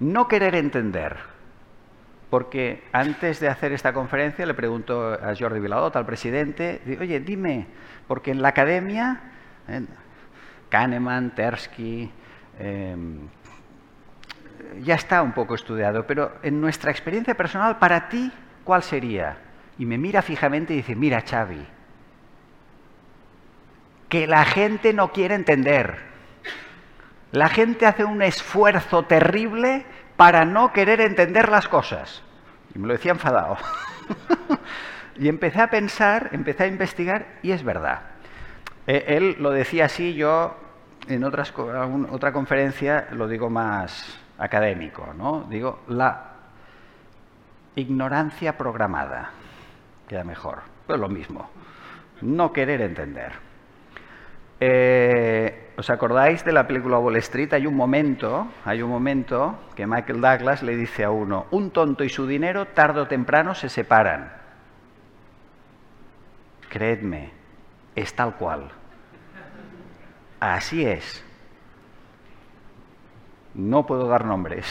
[0.00, 1.31] no querer entender.
[2.32, 7.66] Porque antes de hacer esta conferencia le pregunto a Jordi Viladot, al presidente, oye, dime,
[8.08, 9.20] porque en la academia,
[9.68, 9.82] eh,
[10.70, 12.10] Kahneman, Tersky,
[12.58, 13.18] em,
[14.80, 18.32] ya está un poco estudiado, pero en nuestra experiencia personal, para ti,
[18.64, 19.36] ¿cuál sería?
[19.76, 21.66] Y me mira fijamente y dice, mira, Xavi,
[24.08, 25.98] que la gente no quiere entender.
[27.32, 29.84] La gente hace un esfuerzo terrible
[30.16, 32.22] para no querer entender las cosas.
[32.74, 33.56] Y me lo decía enfadado.
[35.16, 38.00] y empecé a pensar, empecé a investigar y es verdad.
[38.86, 40.56] Eh, él lo decía así, yo
[41.08, 45.46] en otra conferencia lo digo más académico, ¿no?
[45.48, 46.32] Digo la
[47.76, 49.30] ignorancia programada,
[50.08, 51.50] queda mejor, pues lo mismo,
[52.22, 53.32] no querer entender.
[54.60, 57.54] Eh, ¿Os acordáis de la película Wall Street?
[57.54, 62.04] Hay un momento, hay un momento que Michael Douglas le dice a uno, un tonto
[62.04, 64.32] y su dinero tarde o temprano se separan.
[66.68, 67.30] Creedme,
[67.94, 68.70] es tal cual.
[70.40, 71.24] Así es.
[73.54, 74.66] No puedo dar nombres.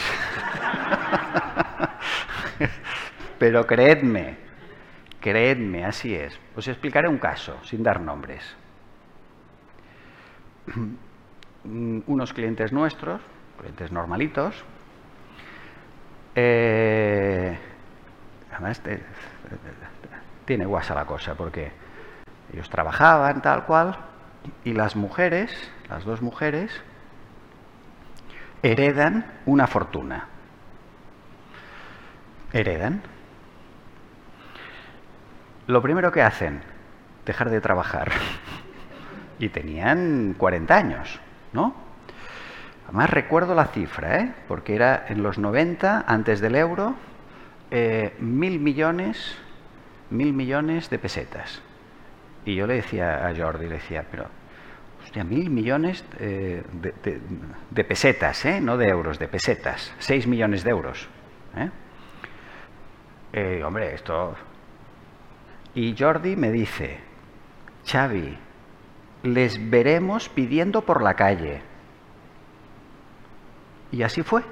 [3.38, 4.36] Pero creedme,
[5.20, 6.38] creedme, así es.
[6.54, 8.56] Os explicaré un caso, sin dar nombres.
[11.64, 13.20] unos clientes nuestros,
[13.58, 14.64] clientes normalitos,
[16.34, 17.58] eh,
[18.52, 18.80] además
[20.44, 21.72] tiene guasa la cosa porque
[22.52, 23.96] Ellos trabajaban tal cual
[24.64, 25.50] y las mujeres,
[25.88, 26.70] las dos mujeres,
[28.62, 30.26] heredan una fortuna.
[32.52, 33.02] Heredan.
[35.66, 36.62] Lo primero que hacen,
[37.24, 38.12] dejar de trabajar.
[39.38, 41.20] Y tenían 40 años,
[41.52, 41.74] ¿no?
[42.84, 44.34] Además recuerdo la cifra, ¿eh?
[44.48, 46.94] porque era en los 90, antes del euro,
[47.70, 49.34] eh, mil millones,
[50.10, 51.62] mil millones de pesetas.
[52.44, 54.26] Y yo le decía a Jordi, le decía, pero,
[55.02, 56.62] hostia, mil millones eh,
[57.70, 58.60] de, pesetas, ¿eh?
[58.60, 61.08] no de euros, de pesetas, seis millones de euros.
[63.34, 63.62] ¿eh?
[63.64, 64.34] hombre, esto...
[65.74, 66.98] Y Jordi me dice,
[67.86, 68.36] Xavi,
[69.22, 71.62] les veremos pidiendo por la calle.
[73.90, 74.42] Y así fue,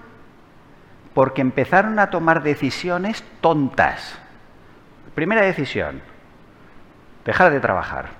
[1.14, 4.18] porque empezaron a tomar decisiones tontas.
[5.14, 6.02] Primera decisión,
[7.24, 8.10] dejar de trabajar.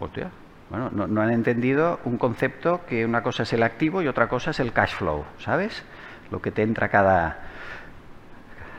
[0.00, 0.30] Hostia,
[0.70, 4.50] bueno, no, han entendido un concepto que una cosa es el activo y otra cosa
[4.50, 5.84] es el cash flow, ¿sabes?
[6.30, 7.38] Lo que te entra cada,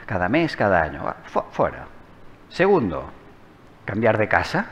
[0.05, 1.03] cada mes, cada año.
[1.51, 1.85] fuera.
[2.49, 3.09] Segundo,
[3.85, 4.65] cambiar de casa.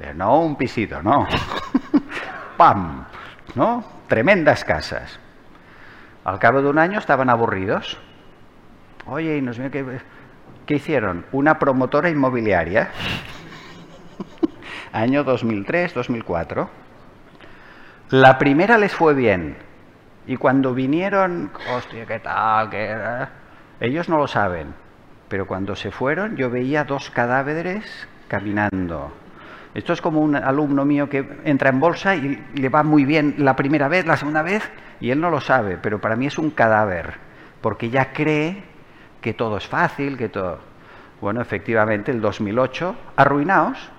[0.00, 1.28] Pero no un pisito, no.
[2.56, 3.04] ¡Pam!
[3.54, 3.84] ¿No?
[4.08, 5.20] Tremendas casas.
[6.24, 7.98] Al cabo de un año estaban aburridos.
[9.04, 10.00] Oye, y nos ¿qué,
[10.64, 11.26] ¿qué hicieron?
[11.32, 12.88] Una promotora inmobiliaria
[14.92, 16.70] año 2003, 2004.
[18.08, 19.58] La primera les fue bien.
[20.26, 22.70] Y cuando vinieron, hostia, ¿qué tal?
[22.70, 23.26] ¿Qué
[23.80, 24.72] Ellos no lo saben.
[25.28, 29.12] Pero cuando se fueron, yo veía dos cadáveres caminando.
[29.74, 33.36] Esto es como un alumno mío que entra en bolsa y le va muy bien
[33.38, 34.68] la primera vez, la segunda vez,
[35.00, 37.14] y él no lo sabe, pero para mí es un cadáver,
[37.60, 38.64] porque ya cree
[39.20, 40.58] que todo es fácil, que todo...
[41.20, 43.90] Bueno, efectivamente, el 2008, arruinaos,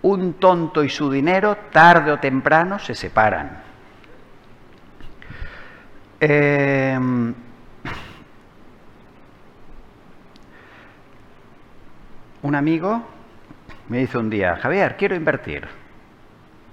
[0.00, 3.62] un tonto y su dinero, tarde o temprano, se separan.
[6.18, 7.34] Em,
[12.42, 13.11] un amigo
[13.88, 15.66] me dice un día, Javier, quiero invertir.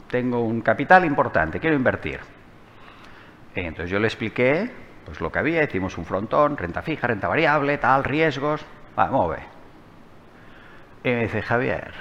[0.10, 2.20] Tengo un capital importante, quiero invertir.
[3.56, 4.72] Entonces yo le expliqué
[5.06, 8.64] pues lo que había, hicimos un frontón, renta fija, renta variable, tal, riesgos,
[8.96, 9.40] vamos a.
[11.04, 11.94] Y me dice, Javier,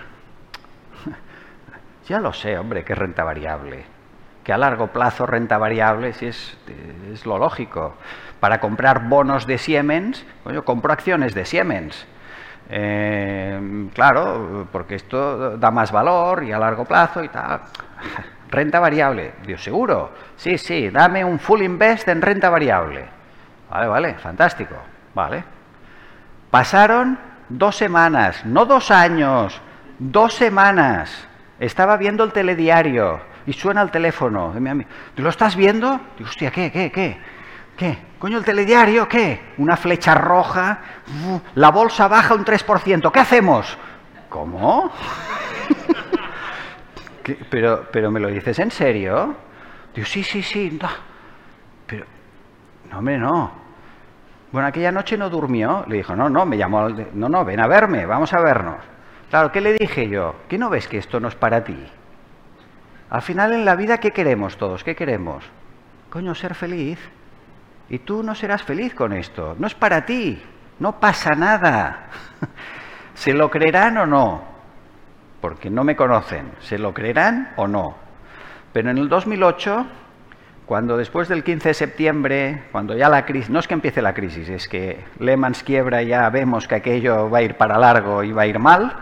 [2.06, 3.86] ya lo sé, hombre, que es renta variable.
[4.44, 6.59] Que a largo plazo renta variable si es,
[7.11, 7.94] es lo lógico.
[8.40, 12.06] Para comprar bonos de Siemens, yo compro acciones de Siemens.
[12.70, 17.60] Eh, claro, porque esto da más valor y a largo plazo y tal.
[18.50, 19.34] Renta variable.
[19.46, 20.12] Dios, seguro.
[20.36, 23.06] Sí, sí, dame un full invest en renta variable.
[23.70, 24.74] Vale, vale, fantástico.
[25.14, 25.44] Vale.
[26.50, 29.60] Pasaron dos semanas, no dos años,
[29.98, 31.26] dos semanas.
[31.60, 34.88] Estaba viendo el telediario y suena el teléfono de mi amigo.
[35.16, 36.00] ¿Lo estás viendo?
[36.16, 37.18] Digo, hostia, ¿qué, qué, qué?
[37.79, 37.97] ¿Qué?
[38.18, 39.09] ¿Coño el telediario?
[39.09, 39.55] ¿Qué?
[39.59, 40.81] Una flecha roja.
[41.55, 43.12] la bolsa baja un 3%.
[43.12, 43.79] ¿Qué hacemos?
[44.29, 44.91] ¿Cómo?
[47.51, 49.37] pero, pero ¿me lo dices en serio?
[49.95, 50.76] Digo, sí, sí, sí.
[50.83, 50.89] No.
[51.87, 52.05] Pero,
[52.91, 53.53] no, hombre, no.
[54.51, 55.85] Bueno, aquella noche no durmió.
[55.87, 56.89] Le dijo, no, no, me llamó.
[56.89, 58.79] No, no, ven a verme, vamos a vernos.
[59.31, 60.35] Claro, ¿qué le dije yo?
[60.49, 61.79] ¿Qué no ves que esto no es para ti?
[63.11, 64.83] Al final en la vida, ¿qué queremos todos?
[64.83, 65.45] ¿Qué queremos?
[66.11, 66.99] Coño, ser feliz.
[67.91, 69.57] Y tú no serás feliz con esto.
[69.59, 70.43] No es para ti.
[70.78, 72.09] No pasa nada.
[73.14, 74.43] ¿Se lo creerán o no?
[75.41, 76.53] Porque no me conocen.
[76.61, 77.97] ¿Se lo creerán o no?
[78.72, 79.86] Pero en el 2008,
[80.68, 84.12] cuando después del 15 de septiembre, cuando ya la crisis, no es que empiece la
[84.12, 88.32] crisis, es que Lehman quiebra ya vemos que aquello va a ir para largo y
[88.32, 88.93] va a ir mal,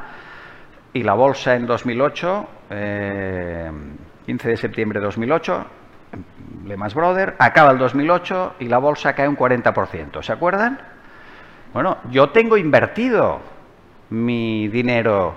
[0.93, 3.73] y la bolsa en 2008, 15 eh,
[4.27, 5.67] de septiembre de 2008,
[6.65, 10.23] Lehman Brothers, acaba el 2008 y la bolsa cae un 40%.
[10.23, 10.79] ¿Se acuerdan?
[11.73, 13.41] Bueno, yo tengo invertido
[14.11, 15.35] mi dinero,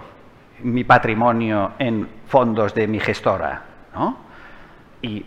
[0.64, 3.62] mi patrimonio en fondos de mi gestora,
[3.94, 4.18] ¿no?
[5.02, 5.26] Y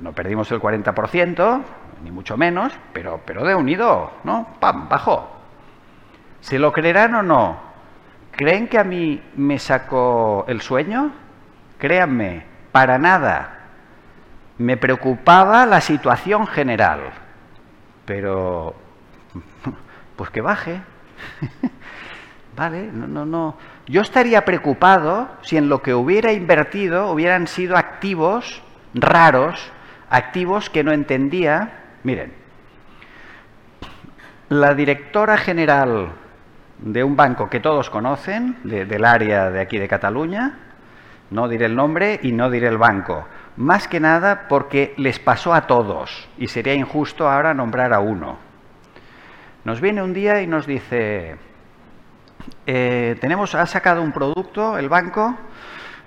[0.00, 1.62] no, perdimos el 40%,
[2.02, 4.46] ni mucho menos, pero, pero de unido, ¿no?
[4.58, 4.88] ¡Pam!
[4.88, 5.30] Bajó.
[6.40, 7.56] ¿Se lo creerán o no?
[8.30, 11.12] ¿Creen que a mí me sacó el sueño?
[11.78, 13.59] Créanme, para nada.
[14.60, 17.00] Me preocupaba la situación general,
[18.04, 18.74] pero
[20.16, 20.82] pues que baje.
[22.56, 23.56] vale, no, no, no.
[23.86, 29.72] Yo estaría preocupado si en lo que hubiera invertido hubieran sido activos raros,
[30.10, 31.94] activos que no entendía.
[32.02, 32.34] Miren,
[34.50, 36.12] la directora general
[36.80, 40.58] de un banco que todos conocen, del área de aquí de Cataluña,
[41.30, 43.26] no diré el nombre y no diré el banco,
[43.56, 48.38] más que nada porque les pasó a todos y sería injusto ahora nombrar a uno.
[49.64, 51.36] Nos viene un día y nos dice,
[52.66, 55.36] eh, tenemos, ha sacado un producto, el banco,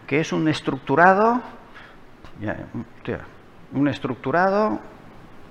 [0.07, 1.41] que es un estructurado,
[3.73, 4.79] un estructurado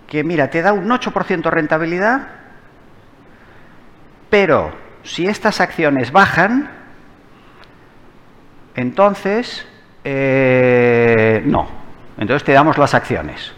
[0.09, 2.29] que, mira, te da un 8% rentabilidad,
[4.29, 4.73] pero
[5.03, 6.71] si estas acciones bajan,
[8.75, 9.67] entonces,
[10.05, 11.82] eh, no,
[12.19, 13.53] entonces te damos las acciones.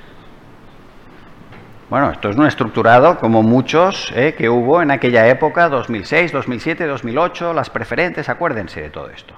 [1.91, 6.87] Bueno, esto es un estructurado como muchos eh, que hubo en aquella época, 2006, 2007,
[6.87, 9.35] 2008, las preferentes, acuérdense de todo esto.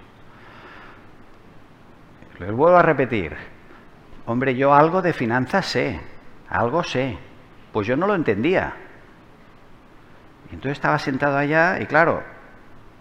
[2.39, 3.37] Les vuelvo a repetir,
[4.27, 6.01] hombre, yo algo de finanzas sé,
[6.49, 7.19] algo sé,
[7.73, 8.75] pues yo no lo entendía.
[10.51, 12.23] Y entonces estaba sentado allá y claro,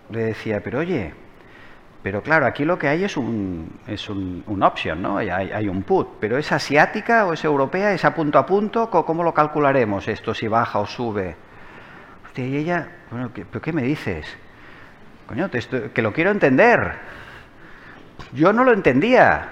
[0.09, 1.13] le decía, pero oye,
[2.05, 5.17] pero claro, aquí lo que hay es un, es un, option, ¿no?
[5.17, 6.19] Hay, un put.
[6.19, 7.93] Pero ¿es asiática o es europea?
[7.93, 8.91] ¿Es a punto a punto?
[8.91, 11.35] ¿Cómo lo calcularemos esto, si baja o sube?
[12.35, 14.27] Y ella, bueno, ¿pero qué me dices?
[15.25, 16.93] Coño, que lo quiero entender.
[18.33, 19.49] Yo no lo entendía.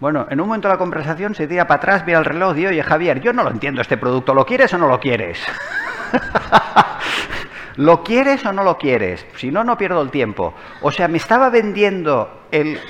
[0.00, 2.66] Bueno, en un momento de la conversación se tira para atrás, mira el reloj y
[2.66, 5.38] oye, Javier, yo no lo entiendo este producto, ¿lo quieres o no lo quieres?
[7.76, 9.26] ¿Lo quieres o no lo quieres?
[9.36, 10.54] Si no, no pierdo el tiempo.
[10.82, 12.46] O sea, me estaba vendiendo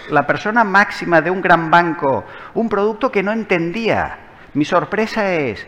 [0.09, 2.25] la persona máxima de un gran banco
[2.55, 4.19] un producto que no entendía.
[4.55, 5.67] Mi sorpresa es,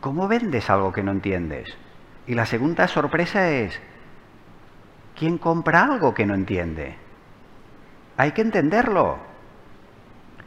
[0.00, 1.76] ¿cómo vendes algo que no entiendes?
[2.26, 3.80] Y la segunda sorpresa es,
[5.16, 6.96] ¿quién compra algo que no entiende?
[8.16, 9.18] Hay que entenderlo.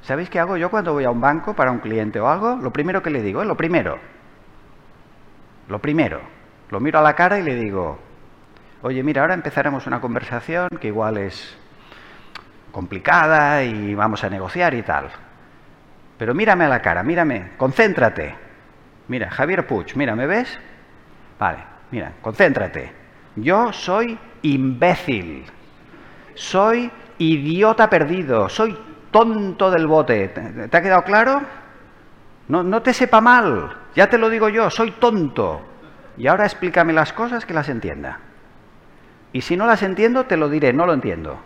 [0.01, 2.55] ¿Sabéis qué hago yo cuando voy a un banco para un cliente o algo?
[2.55, 3.99] Lo primero que le digo, es lo primero.
[5.67, 6.38] Lo primero
[6.69, 7.99] lo miro a la cara y le digo,
[8.81, 11.57] oye, mira, ahora empezaremos una conversación que igual es
[12.71, 15.09] complicada y vamos a negociar y tal.
[16.17, 18.35] Pero mírame a la cara, mírame, concéntrate.
[19.07, 20.59] Mira, Javier Puig, mira, ¿me ves?
[21.39, 21.59] Vale,
[21.91, 22.91] mira, concéntrate.
[23.35, 25.45] Yo soy imbécil.
[26.35, 28.49] Soy idiota perdido.
[28.49, 28.77] Soy
[29.11, 30.27] tonto del bote.
[30.27, 31.41] ¿Te, ha quedado claro?
[32.47, 33.77] No, no te sepa mal.
[33.95, 35.68] Ya te lo digo yo, soy tonto.
[36.19, 38.19] Y ahora explícame las cosas que las entienda.
[39.31, 41.39] Y si no las entiendo, te lo diré, no lo entiendo.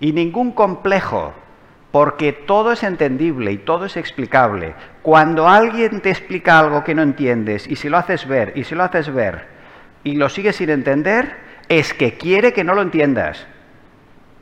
[0.00, 1.34] Y ningún complejo,
[1.92, 4.74] porque todo es entendible y todo es explicable.
[5.02, 8.74] Cuando alguien te explica algo que no entiendes y si lo haces ver y si
[8.74, 9.46] lo haces ver
[10.04, 11.36] y lo sigues sin entender,
[11.68, 13.46] es que quiere que no lo entiendas.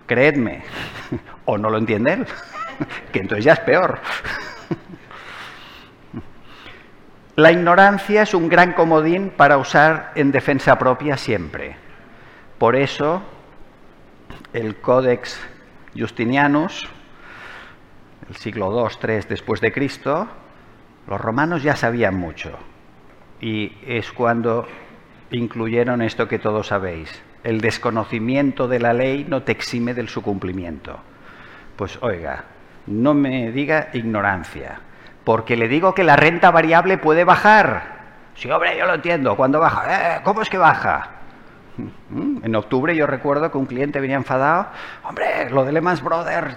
[0.06, 0.62] Creedme.
[1.44, 2.26] o no lo entiende él,
[3.12, 3.98] que entonces ya es peor.
[7.38, 11.76] La ignorancia es un gran comodín para usar en defensa propia siempre.
[12.58, 13.22] Por eso,
[14.52, 15.40] el Codex
[15.96, 16.88] Justinianus,
[18.28, 20.26] el siglo II-III después de Cristo,
[21.06, 22.58] los romanos ya sabían mucho.
[23.40, 24.66] Y es cuando
[25.30, 27.22] incluyeron esto que todos sabéis.
[27.44, 30.98] El desconocimiento de la ley no te exime del su cumplimiento.
[31.76, 32.46] Pues oiga,
[32.88, 34.80] no me diga ignorancia
[35.28, 37.82] porque le digo que la renta variable puede bajar.
[38.34, 39.36] Sí, hombre, yo lo entiendo.
[39.36, 40.16] ¿Cuándo baja?
[40.16, 41.10] Eh, ¿Cómo es que baja?
[42.08, 44.68] Mm, en octubre yo recuerdo que un cliente venía enfadado.
[45.04, 46.56] Hombre, lo de Lehman Brothers.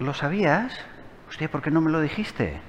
[0.00, 0.76] ¿Lo sabías?
[1.28, 2.60] Hostia, ¿por qué no me lo dijiste?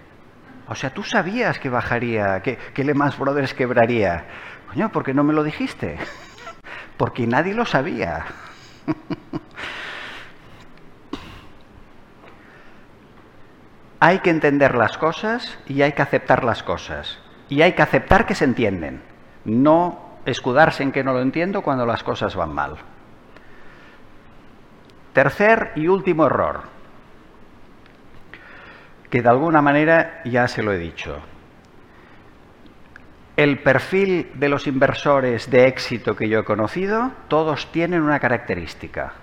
[0.68, 4.26] O sea, tú sabías que bajaría, que, que Lehman Brothers quebraría.
[4.68, 5.98] Coño, ¿por qué no me lo dijiste?
[6.98, 8.24] Porque nadie lo sabía.
[14.02, 17.20] Hay que entender las cosas y hay que aceptar las cosas.
[17.50, 19.02] Y hay que aceptar que se entienden.
[19.44, 22.78] No escudarse en que no lo entiendo cuando las cosas van mal.
[25.12, 26.62] Tercer y último error,
[29.10, 31.20] que de alguna manera ya se lo he dicho.
[33.36, 39.14] El perfil de los inversores de éxito que yo he conocido, todos tienen una característica,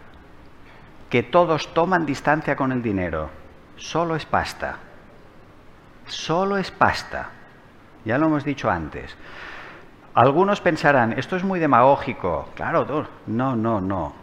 [1.08, 3.30] que todos toman distancia con el dinero
[3.76, 4.76] solo es pasta.
[6.06, 7.30] Solo es pasta.
[8.04, 9.16] Ya lo hemos dicho antes.
[10.14, 12.48] Algunos pensarán, esto es muy demagógico.
[12.54, 14.14] Claro, no, no, no.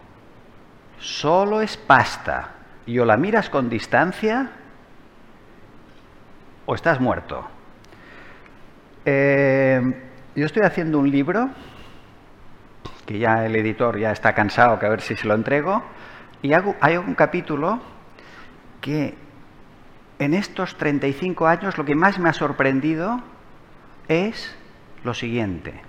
[0.98, 2.50] Solo es pasta.
[2.86, 4.50] Y o la miras con distancia
[6.66, 7.46] o estás muerto.
[9.04, 9.82] Eh,
[10.34, 11.50] yo estoy haciendo un libro
[13.06, 15.82] que ya el editor ya está cansado que a ver si se lo entrego
[16.40, 17.80] y hay un capítulo
[18.80, 19.14] que
[20.24, 23.20] en estos 35 años lo que más me ha sorprendido
[24.08, 24.56] es
[25.04, 25.82] lo siguiente.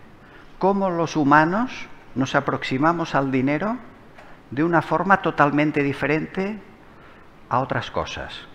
[0.60, 3.78] cómo los humanos nos aproximamos al dinero
[4.52, 6.60] de una forma totalmente diferente
[7.50, 8.48] a otras cosas.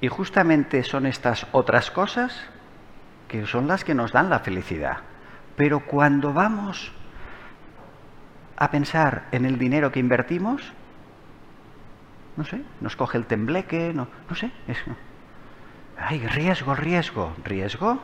[0.00, 2.40] Y justamente son estas otras cosas
[3.28, 4.98] que son las que nos dan la felicidad.
[5.56, 6.92] Pero cuando vamos
[8.56, 10.72] a pensar en el dinero que invertimos,
[12.36, 14.78] no sé, nos coge el tembleque, no, no sé, es,
[15.98, 17.98] ay, riesgo, riesgo, riesgo.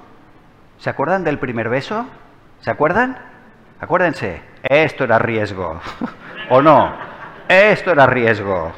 [0.78, 2.06] ¿Se acuerdan del primer beso?
[2.60, 3.18] ¿Se acuerdan?
[3.80, 5.80] Acuérdense, esto era riesgo.
[6.50, 6.94] ¿O no?
[7.48, 8.72] Esto era riesgo.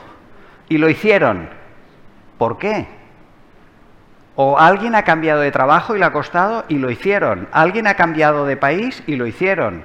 [0.68, 1.48] Y lo hicieron.
[2.38, 2.88] ¿Por qué?
[4.36, 7.48] O alguien ha cambiado de trabajo y le ha costado y lo hicieron.
[7.52, 9.84] Alguien ha cambiado de país y lo hicieron.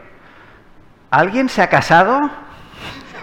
[1.11, 2.20] ¿Alguien se ha casado?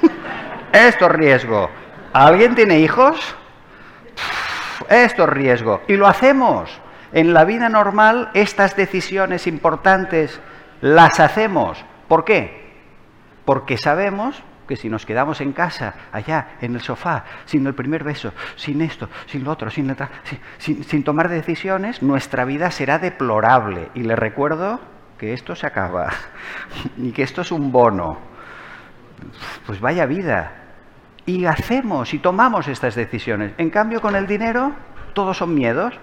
[0.72, 1.70] Esto es riesgo.
[2.16, 3.36] ¿Alguien tiene hijos?
[4.88, 5.82] Esto es riesgo.
[5.86, 6.80] Y lo hacemos.
[7.12, 10.40] En la vida normal estas decisiones importantes
[10.80, 11.84] las hacemos.
[12.08, 12.72] ¿Por qué?
[13.44, 18.02] Porque sabemos que si nos quedamos en casa, allá, en el sofá, sin el primer
[18.02, 19.94] beso, sin esto, sin lo otro, sin,
[20.56, 23.90] sin, sin tomar decisiones, nuestra vida será deplorable.
[23.92, 24.80] Y le recuerdo
[25.18, 26.08] que esto se acaba
[26.96, 28.18] y que esto es un bono.
[29.66, 30.62] Pues vaya vida.
[31.26, 33.52] Y hacemos y tomamos estas decisiones.
[33.58, 34.72] En cambio, con el dinero,
[35.12, 35.94] todos son miedos.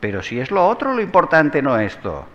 [0.00, 2.26] Pero si es lo otro, lo importante no esto.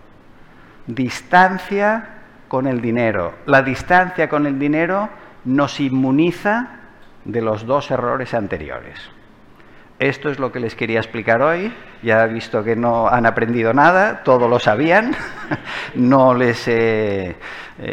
[0.86, 2.10] Distancia
[2.48, 3.34] con el dinero.
[3.46, 5.10] La distancia con el dinero
[5.46, 6.80] nos inmuniza
[7.26, 9.17] de los dos errores anteriores.
[10.00, 11.74] Esto es lo que les quería explicar hoy.
[12.04, 15.16] Ya he visto que no han aprendido nada, todo lo sabían.
[15.96, 17.36] no les he eh,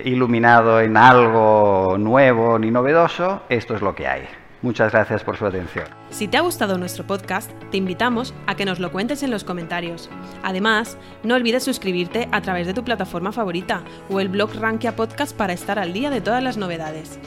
[0.05, 3.45] iluminado en algo nuevo ni novedoso.
[3.49, 4.25] Esto es lo que hay.
[4.61, 5.87] Muchas gracias por su atención.
[6.11, 9.45] Si te ha gustado nuestro podcast, te invitamos a que nos lo cuentes en los
[9.45, 10.11] comentarios.
[10.43, 15.37] Además, no olvides suscribirte a través de tu plataforma favorita o el blog Rankia Podcast
[15.37, 17.19] para estar al día de todas las novedades.